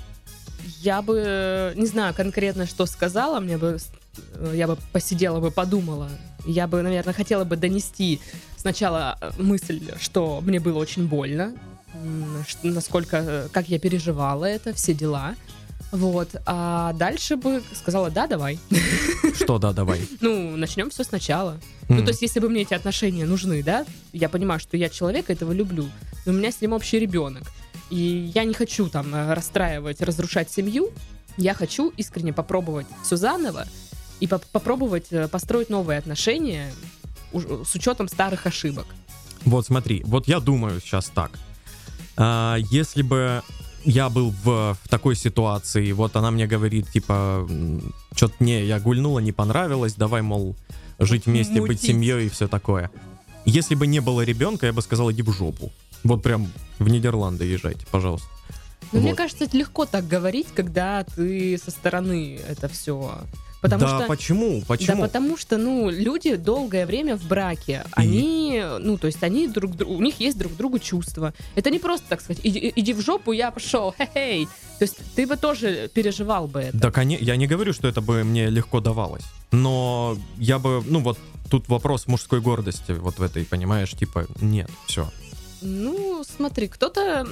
Я 0.81 1.03
бы 1.03 1.23
э, 1.25 1.73
не 1.75 1.87
знаю 1.87 2.14
конкретно, 2.14 2.67
что 2.67 2.87
сказала, 2.87 3.41
мне 3.41 3.59
бы 3.59 3.79
э, 4.35 4.53
я 4.55 4.67
бы 4.67 4.77
посидела 4.93 5.41
бы, 5.41 5.51
подумала. 5.51 6.09
Я 6.47 6.67
бы, 6.67 6.83
наверное, 6.83 7.14
хотела 7.14 7.45
бы 7.45 7.57
донести 7.57 8.21
сначала 8.57 9.19
э, 9.21 9.31
мысль, 9.38 9.81
что 10.01 10.41
мне 10.41 10.61
было 10.61 10.79
очень 10.79 11.07
больно, 11.07 11.55
насколько, 12.62 13.49
как 13.53 13.69
я 13.69 13.79
переживала 13.79 14.45
это, 14.45 14.73
все 14.75 14.95
дела. 14.95 15.35
Вот, 15.91 16.29
а 16.45 16.93
дальше 16.93 17.37
бы 17.37 17.62
сказала, 17.73 18.11
да, 18.11 18.27
давай. 18.27 18.59
Что, 19.35 19.59
да, 19.59 19.73
давай. 19.73 20.07
Ну, 20.21 20.57
начнем 20.57 20.91
все 20.91 21.03
сначала. 21.03 21.59
Ну, 21.88 22.03
то 22.03 22.09
есть, 22.09 22.21
если 22.21 22.41
бы 22.41 22.51
мне 22.51 22.62
эти 22.62 22.75
отношения 22.75 23.25
нужны, 23.25 23.62
да, 23.62 23.87
я 24.12 24.29
понимаю, 24.29 24.61
что 24.61 24.77
я 24.77 24.91
человека 24.91 25.33
этого 25.33 25.53
люблю, 25.53 25.88
но 26.27 26.33
у 26.33 26.35
меня 26.35 26.53
с 26.53 26.61
ним 26.61 26.75
общий 26.75 26.99
ребенок. 26.99 27.45
И 27.90 28.31
я 28.35 28.44
не 28.44 28.55
хочу 28.55 28.88
там 28.88 29.14
э, 29.14 29.35
расстраивать, 29.35 30.01
разрушать 30.03 30.51
семью. 30.51 30.90
Я 31.37 31.55
хочу 31.55 31.90
искренне 31.96 32.33
попробовать 32.33 32.87
все 33.03 33.16
заново 33.16 33.66
и 34.20 34.27
поп- 34.27 34.44
попробовать 34.53 35.07
э, 35.11 35.29
построить 35.29 35.70
новые 35.70 35.98
отношения 35.98 36.72
уж- 37.33 37.66
с 37.66 37.74
учетом 37.74 38.09
старых 38.09 38.46
ошибок. 38.46 38.87
Вот 39.44 39.66
смотри, 39.66 40.03
вот 40.05 40.29
я 40.29 40.40
думаю 40.40 40.81
сейчас 40.81 41.07
так. 41.14 41.31
А, 42.16 42.57
если 42.70 43.03
бы 43.03 43.42
я 43.85 44.09
был 44.11 44.31
в, 44.44 44.77
в 44.83 44.88
такой 44.88 45.14
ситуации, 45.14 45.92
вот 45.92 46.16
она 46.16 46.31
мне 46.31 46.46
говорит, 46.46 46.90
типа, 46.90 47.48
что-то 48.14 48.35
не, 48.40 48.64
я 48.64 48.81
гульнула, 48.81 49.20
не 49.20 49.33
понравилось, 49.33 49.94
давай, 49.94 50.20
мол, 50.22 50.57
жить 50.98 51.27
вместе, 51.27 51.61
быть 51.61 51.68
Мутить. 51.81 51.83
семьей 51.83 52.27
и 52.27 52.29
все 52.29 52.48
такое. 52.48 52.90
Если 53.44 53.77
бы 53.77 53.87
не 53.87 54.01
было 54.01 54.22
ребенка, 54.22 54.66
я 54.66 54.72
бы 54.72 54.83
сказал, 54.83 55.11
иди 55.12 55.22
в 55.22 55.31
жопу. 55.33 55.72
Вот 56.05 56.23
прям 56.23 56.51
в 56.79 56.89
Нидерланды 56.89 57.45
езжайте, 57.45 57.87
пожалуйста. 57.91 58.29
Мне 58.93 59.11
Вот. 59.11 59.17
кажется, 59.19 59.45
это 59.45 59.57
легко 59.57 59.85
так 59.85 60.07
говорить, 60.09 60.49
когда 60.55 61.05
ты 61.05 61.59
со 61.59 61.71
стороны 61.71 62.41
это 62.49 62.69
все 62.69 63.19
Потому 63.61 63.81
да 63.81 63.89
что 63.99 64.07
почему? 64.07 64.63
Почему? 64.67 64.97
Да 64.99 65.03
потому 65.03 65.37
что, 65.37 65.57
ну, 65.59 65.91
люди 65.91 66.37
долгое 66.37 66.87
время 66.87 67.17
в 67.17 67.27
браке, 67.27 67.85
они, 67.93 68.63
ну, 68.79 68.99
то 68.99 69.09
есть 69.09 69.23
они 69.23 69.49
друг 69.49 69.73
у 69.85 70.01
них 70.01 70.21
есть 70.21 70.39
друг 70.39 70.57
другу 70.57 70.79
чувства. 70.79 71.35
Это 71.57 71.71
не 71.71 71.81
просто, 71.81 72.07
так 72.09 72.21
сказать, 72.21 72.41
иди, 72.45 72.73
иди 72.77 72.93
в 72.93 73.01
жопу, 73.01 73.33
я 73.33 73.51
пошел, 73.51 73.93
хе-хей. 73.99 74.47
То 74.79 74.85
есть 74.85 74.97
ты 75.17 75.27
бы 75.27 75.37
тоже 75.37 75.91
переживал 75.93 76.47
бы 76.47 76.61
это. 76.61 76.79
Да, 76.79 76.91
коне- 76.91 77.19
я 77.21 77.35
не 77.37 77.49
говорю, 77.49 77.73
что 77.73 77.89
это 77.89 78.01
бы 78.01 78.23
мне 78.23 78.49
легко 78.49 78.81
давалось. 78.81 79.25
Но 79.51 80.17
я 80.37 80.61
бы, 80.61 80.85
ну 80.87 81.01
вот 81.01 81.19
тут 81.51 81.69
вопрос 81.69 82.07
мужской 82.07 82.41
гордости 82.41 82.93
вот 82.93 83.19
в 83.19 83.23
этой, 83.23 83.45
понимаешь, 83.45 83.91
типа, 83.91 84.27
нет, 84.41 84.71
все. 84.87 85.11
Ну, 85.61 86.25
смотри, 86.37 86.68
кто-то, 86.68 87.27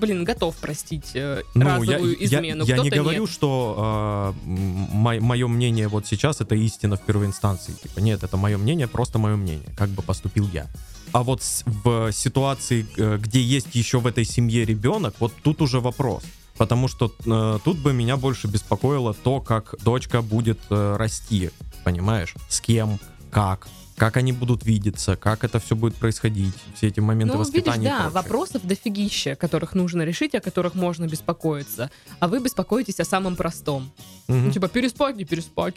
блин, 0.00 0.24
готов 0.24 0.56
простить 0.56 1.10
э, 1.14 1.42
Ну, 1.54 1.64
я, 1.66 1.76
разовую 1.76 2.16
я- 2.18 2.24
измену, 2.26 2.64
я 2.64 2.76
не 2.78 2.90
кто-то 2.90 2.96
говорю, 3.02 3.20
нет. 3.22 3.30
что 3.30 4.34
мое 4.44 5.48
мнение 5.48 5.88
вот 5.88 6.06
сейчас 6.06 6.40
это 6.40 6.54
истина 6.54 6.96
в 6.96 7.00
первой 7.02 7.26
инстанции. 7.26 7.72
Типа, 7.72 8.00
нет, 8.00 8.22
это 8.22 8.36
мое 8.36 8.58
мнение, 8.58 8.86
просто 8.88 9.18
мое 9.18 9.36
мнение, 9.36 9.68
как 9.76 9.88
бы 9.90 10.02
поступил 10.02 10.48
я. 10.52 10.66
А 11.12 11.22
вот 11.22 11.42
с- 11.42 11.64
в 11.84 12.10
ситуации, 12.12 12.86
э, 12.96 13.18
где 13.18 13.40
есть 13.42 13.74
еще 13.74 13.98
в 14.00 14.06
этой 14.06 14.24
семье 14.24 14.64
ребенок, 14.64 15.14
вот 15.20 15.32
тут 15.42 15.60
уже 15.62 15.80
вопрос. 15.80 16.22
Потому 16.58 16.88
что 16.88 17.12
э, 17.26 17.58
тут 17.64 17.78
бы 17.78 17.92
меня 17.92 18.16
больше 18.16 18.46
беспокоило 18.46 19.14
то, 19.14 19.40
как 19.40 19.74
дочка 19.82 20.20
будет 20.22 20.58
э, 20.70 20.96
расти, 20.98 21.50
понимаешь? 21.84 22.34
С 22.48 22.60
кем, 22.60 22.98
как, 23.30 23.68
как 23.96 24.16
они 24.16 24.32
будут 24.32 24.64
видеться, 24.64 25.16
как 25.16 25.44
это 25.44 25.58
все 25.60 25.76
будет 25.76 25.94
происходить, 25.94 26.54
все 26.74 26.88
эти 26.88 27.00
моменты 27.00 27.34
Ну, 27.34 27.38
видишь, 27.42 27.54
воспитания. 27.54 27.86
и 27.86 27.90
да, 27.90 28.10
вопросов 28.10 28.62
дофигища, 28.66 29.34
которых 29.36 29.74
нужно 29.74 30.02
решить, 30.02 30.34
о 30.34 30.40
которых 30.40 30.74
можно 30.74 31.06
беспокоиться. 31.06 31.90
А 32.20 32.28
вы 32.28 32.40
беспокоитесь 32.40 33.00
о 33.00 33.04
самом 33.04 33.36
простом. 33.36 33.90
Мгм. 34.28 34.46
Ну, 34.46 34.52
типа, 34.52 34.68
переспать, 34.68 35.16
не 35.16 35.24
переспать? 35.24 35.76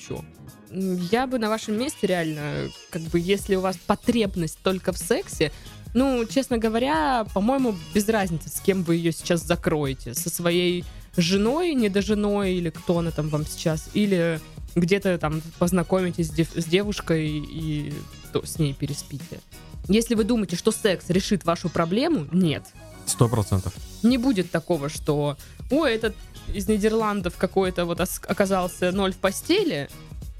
М, 0.72 0.98
Я 1.12 1.28
бы 1.28 1.40
на 1.40 1.50
вашем 1.50 1.78
месте 1.78 2.08
реально, 2.08 2.70
как 2.90 3.02
бы, 3.04 3.20
если 3.20 3.56
у 3.56 3.62
вас 3.62 3.78
потребность 3.78 4.58
только 4.64 4.92
в 4.92 4.98
сексе, 4.98 5.52
ну, 5.94 6.26
честно 6.26 6.58
говоря, 6.58 7.26
по-моему, 7.34 7.76
без 7.94 8.10
разницы, 8.10 8.50
с 8.50 8.60
кем 8.60 8.84
вы 8.84 8.96
ее 8.98 9.12
сейчас 9.14 9.42
закроете. 9.46 10.14
Со 10.14 10.30
своей 10.30 10.84
женой, 11.16 11.74
недоженой, 11.74 12.56
или 12.56 12.70
кто 12.70 13.00
она 13.00 13.12
там 13.12 13.30
вам 13.30 13.46
сейчас, 13.46 13.88
или 13.94 14.42
где-то 14.76 15.18
там 15.18 15.42
познакомитесь 15.60 16.28
с, 16.28 16.32
дев- 16.32 16.54
с 16.56 16.66
девушкой 16.66 17.28
и 17.28 17.94
то- 18.32 18.46
с 18.46 18.60
ней 18.60 18.74
переспите. 18.74 19.40
Если 19.88 20.16
вы 20.16 20.24
думаете, 20.24 20.56
что 20.56 20.72
секс 20.72 21.10
решит 21.10 21.46
вашу 21.46 21.70
проблему, 21.70 22.28
нет. 22.32 22.64
Сто 23.06 23.28
процентов. 23.30 23.74
Не 24.04 24.18
будет 24.18 24.52
такого, 24.52 24.90
что 24.90 25.38
ой, 25.72 25.94
этот 25.94 26.16
из 26.54 26.68
Нидерландов 26.68 27.38
какой-то 27.38 27.86
вот 27.86 28.00
оказался 28.28 28.92
ноль 28.92 29.14
в 29.14 29.18
постели, 29.18 29.90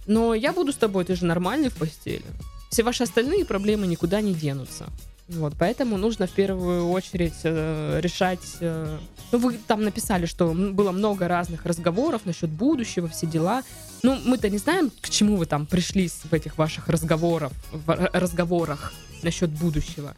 но 0.08 0.34
я 0.34 0.54
буду 0.54 0.72
с 0.72 0.76
тобой, 0.76 1.06
ты 1.06 1.16
же 1.16 1.26
нормальный 1.26 1.70
в 1.70 1.76
постели. 1.76 2.24
Все 2.70 2.84
ваши 2.84 3.04
остальные 3.04 3.46
проблемы 3.46 3.88
никуда 3.88 4.22
не 4.22 4.34
денутся. 4.34 4.86
Вот, 5.28 5.54
поэтому 5.58 5.98
нужно 5.98 6.28
в 6.28 6.32
первую 6.32 6.90
очередь 6.90 7.34
э, 7.44 8.00
решать... 8.02 8.58
э, 8.60 8.98
ну, 9.32 9.40
вы 9.40 9.58
там 9.68 9.84
написали, 9.84 10.28
что 10.28 10.54
было 10.54 10.92
много 10.92 11.28
разных 11.28 11.66
разговоров 11.66 12.22
насчет 12.26 12.50
будущего, 12.52 13.08
все 13.08 13.26
дела. 13.26 13.64
Ну, 14.06 14.20
мы-то 14.24 14.52
не 14.52 14.60
знаем, 14.60 14.92
к 15.02 15.10
чему 15.10 15.36
вы 15.36 15.48
там 15.48 15.66
пришли 15.66 16.08
в 16.10 16.32
этих 16.32 16.60
ваших 16.60 16.90
разговорах, 16.90 17.52
в 17.72 17.90
р- 17.90 18.12
разговорах 18.14 18.94
насчет 19.24 19.50
будущего. 19.50 20.16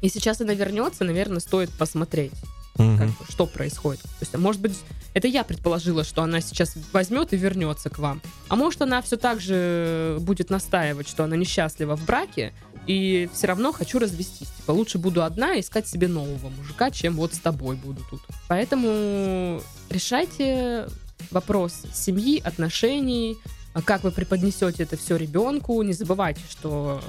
И 0.00 0.08
сейчас 0.08 0.40
она 0.40 0.54
вернется, 0.54 1.04
наверное, 1.04 1.38
стоит 1.38 1.70
посмотреть 1.70 2.32
как 2.76 3.08
бы, 3.08 3.24
что 3.28 3.46
происходит. 3.46 4.02
То 4.02 4.08
есть, 4.20 4.34
а 4.34 4.38
может 4.38 4.60
быть, 4.60 4.76
это 5.14 5.28
я 5.28 5.44
предположила, 5.44 6.02
что 6.02 6.22
она 6.22 6.40
сейчас 6.40 6.74
возьмет 6.92 7.32
и 7.32 7.36
вернется 7.36 7.90
к 7.90 7.98
вам. 7.98 8.20
А 8.48 8.56
может, 8.56 8.82
она 8.82 9.02
все 9.02 9.16
так 9.16 9.40
же 9.40 10.18
будет 10.20 10.50
настаивать, 10.50 11.08
что 11.08 11.22
она 11.22 11.36
несчастлива 11.36 11.96
в 11.96 12.04
браке, 12.04 12.52
и 12.88 13.28
все 13.32 13.46
равно 13.46 13.72
хочу 13.72 14.00
развестись. 14.00 14.48
Типа, 14.56 14.72
лучше 14.72 14.98
буду 14.98 15.22
одна 15.22 15.60
искать 15.60 15.86
себе 15.86 16.08
нового 16.08 16.48
мужика, 16.50 16.90
чем 16.90 17.14
вот 17.14 17.34
с 17.34 17.38
тобой 17.38 17.76
буду 17.76 18.00
тут. 18.10 18.20
Поэтому 18.48 19.62
решайте 19.90 20.88
вопрос 21.30 21.82
семьи, 21.92 22.40
отношений, 22.44 23.36
а 23.74 23.82
как 23.82 24.02
вы 24.02 24.10
преподнесете 24.10 24.82
это 24.82 24.96
все 24.96 25.16
ребенку. 25.16 25.80
Не 25.82 25.92
забывайте, 25.92 26.40
что 26.50 27.00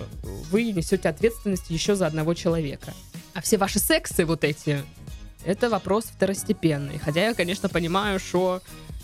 вы 0.52 0.72
несете 0.72 1.10
ответственность 1.10 1.70
еще 1.70 1.96
за 1.96 2.08
одного 2.08 2.34
человека. 2.34 2.94
А 3.34 3.42
все 3.42 3.58
ваши 3.58 3.80
сексы 3.80 4.26
вот 4.26 4.44
эти, 4.44 4.84
это 5.46 5.70
вопрос 5.70 6.06
второстепенный. 6.06 7.00
Хотя 7.00 7.28
я, 7.28 7.34
конечно, 7.34 7.70
понимаю, 7.70 8.20
что 8.20 8.62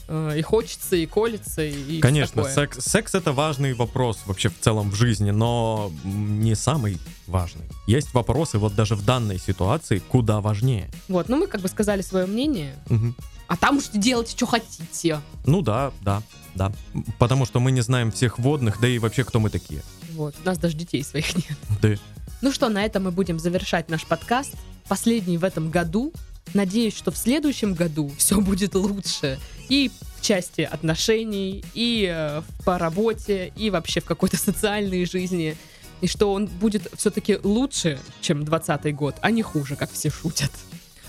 э, 0.08 0.38
и 0.38 0.42
хочется, 0.42 0.96
и 0.96 1.06
колется, 1.06 1.64
и 1.64 2.00
Конечно, 2.02 2.44
такое. 2.44 2.54
секс, 2.54 2.86
секс 2.86 3.16
это 3.16 3.32
важный 3.32 3.74
вопрос 3.74 4.20
вообще 4.26 4.50
в 4.50 4.60
целом 4.60 4.92
в 4.92 4.96
жизни, 4.96 5.32
но 5.32 5.92
не 6.04 6.56
самый 6.56 6.98
важный. 7.26 7.66
Есть 7.88 8.14
вопросы 8.14 8.58
вот 8.60 8.76
даже 8.76 8.96
в 8.96 9.06
данной 9.06 9.40
ситуации 9.40 10.00
куда 10.00 10.42
важнее. 10.42 10.90
Вот, 11.08 11.30
ну 11.30 11.38
мы 11.38 11.48
как 11.48 11.62
бы 11.62 11.68
сказали 11.70 12.02
свое 12.02 12.26
мнение, 12.28 12.76
Мгм. 12.90 13.16
А 13.48 13.58
там 13.58 13.78
уж 13.78 13.86
делайте, 13.94 14.32
что 14.32 14.46
хотите. 14.46 15.22
Ну 15.46 15.62
да, 15.62 15.92
да, 16.02 16.22
да. 16.56 16.72
Потому 17.20 17.46
что 17.46 17.60
мы 17.60 17.72
не 17.72 17.82
знаем 17.82 18.12
всех 18.12 18.40
водных, 18.40 18.80
да 18.80 18.88
и 18.88 18.98
вообще 18.98 19.24
кто 19.24 19.40
мы 19.40 19.50
такие. 19.50 19.84
Вот, 20.14 20.36
у 20.42 20.46
нас 20.46 20.58
даже 20.58 20.76
детей 20.76 21.04
своих 21.04 21.36
нет. 21.36 21.58
Да. 21.82 21.96
Ну 22.42 22.52
что, 22.52 22.70
на 22.70 22.84
этом 22.84 23.04
мы 23.04 23.12
будем 23.12 23.40
завершать 23.40 23.90
наш 23.90 24.06
подкаст. 24.06 24.54
Последний 24.88 25.38
в 25.38 25.44
этом 25.44 25.72
году. 25.72 26.14
Надеюсь, 26.54 26.96
что 26.96 27.12
в 27.12 27.18
следующем 27.18 27.74
году 27.74 28.12
все 28.18 28.40
будет 28.42 28.76
лучше. 28.76 29.40
И 29.70 29.92
в 30.18 30.22
части 30.22 30.62
отношений, 30.62 31.64
и 31.74 32.10
э, 32.12 32.42
по 32.64 32.78
работе, 32.78 33.54
и 33.56 33.70
вообще 33.70 34.02
в 34.02 34.06
какой-то 34.06 34.38
социальной 34.42 35.06
жизни. 35.06 35.58
И 36.02 36.08
что 36.08 36.34
он 36.34 36.48
будет 36.48 36.92
все-таки 36.96 37.40
лучше, 37.42 38.00
чем 38.22 38.44
20 38.44 38.96
год, 38.96 39.16
а 39.22 39.32
не 39.32 39.42
хуже, 39.42 39.76
как 39.76 39.92
все 39.92 40.10
шутят. 40.10 40.52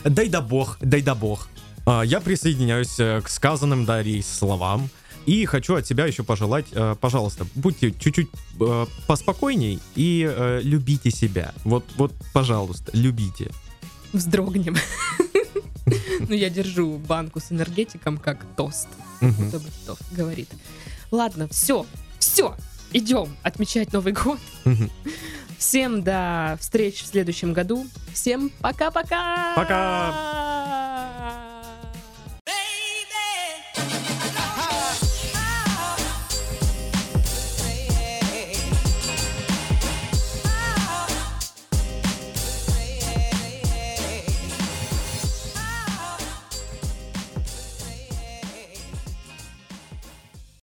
Дай 0.05 0.29
да 0.29 0.40
бог, 0.40 0.79
дай 0.81 1.03
да 1.03 1.14
бог. 1.14 1.49
А, 1.87 2.03
Я 2.03 2.20
присоединяюсь 2.20 2.99
э, 2.99 3.20
к 3.22 3.29
сказанным 3.29 3.85
Дарьей 3.85 4.22
словам. 4.22 4.90
И 5.25 5.44
хочу 5.44 5.75
от 5.75 5.85
тебя 5.85 6.07
еще 6.07 6.22
пожелать, 6.25 6.66
э, 6.72 6.96
пожалуйста, 7.01 7.46
будьте 7.55 7.92
чуть-чуть 7.92 8.29
э, 8.61 8.87
поспокойней 9.07 9.81
и 9.94 10.61
любите 10.62 11.11
себя. 11.11 11.53
Вот, 11.64 11.85
вот, 11.96 12.12
пожалуйста, 12.33 12.90
любите. 12.92 13.51
Вздрогнем. 14.12 14.77
Ну, 16.29 16.35
я 16.35 16.51
держу 16.51 16.99
банку 16.99 17.38
с 17.38 17.53
энергетиком 17.53 18.18
как 18.18 18.44
тост. 18.57 18.88
Кто 19.18 19.61
бы 19.61 19.68
что 19.68 19.96
говорит. 20.11 20.49
Ладно, 21.12 21.46
все, 21.46 21.87
все, 22.18 22.57
идем 22.92 23.37
отмечать 23.44 23.92
Новый 23.92 24.12
год. 24.12 24.40
Всем 25.59 26.03
до 26.03 26.59
встреч 26.61 27.03
в 27.03 27.07
следующем 27.07 27.53
году. 27.53 27.87
Всем 28.12 28.51
пока-пока. 28.61 29.55
Пока. 29.55 30.95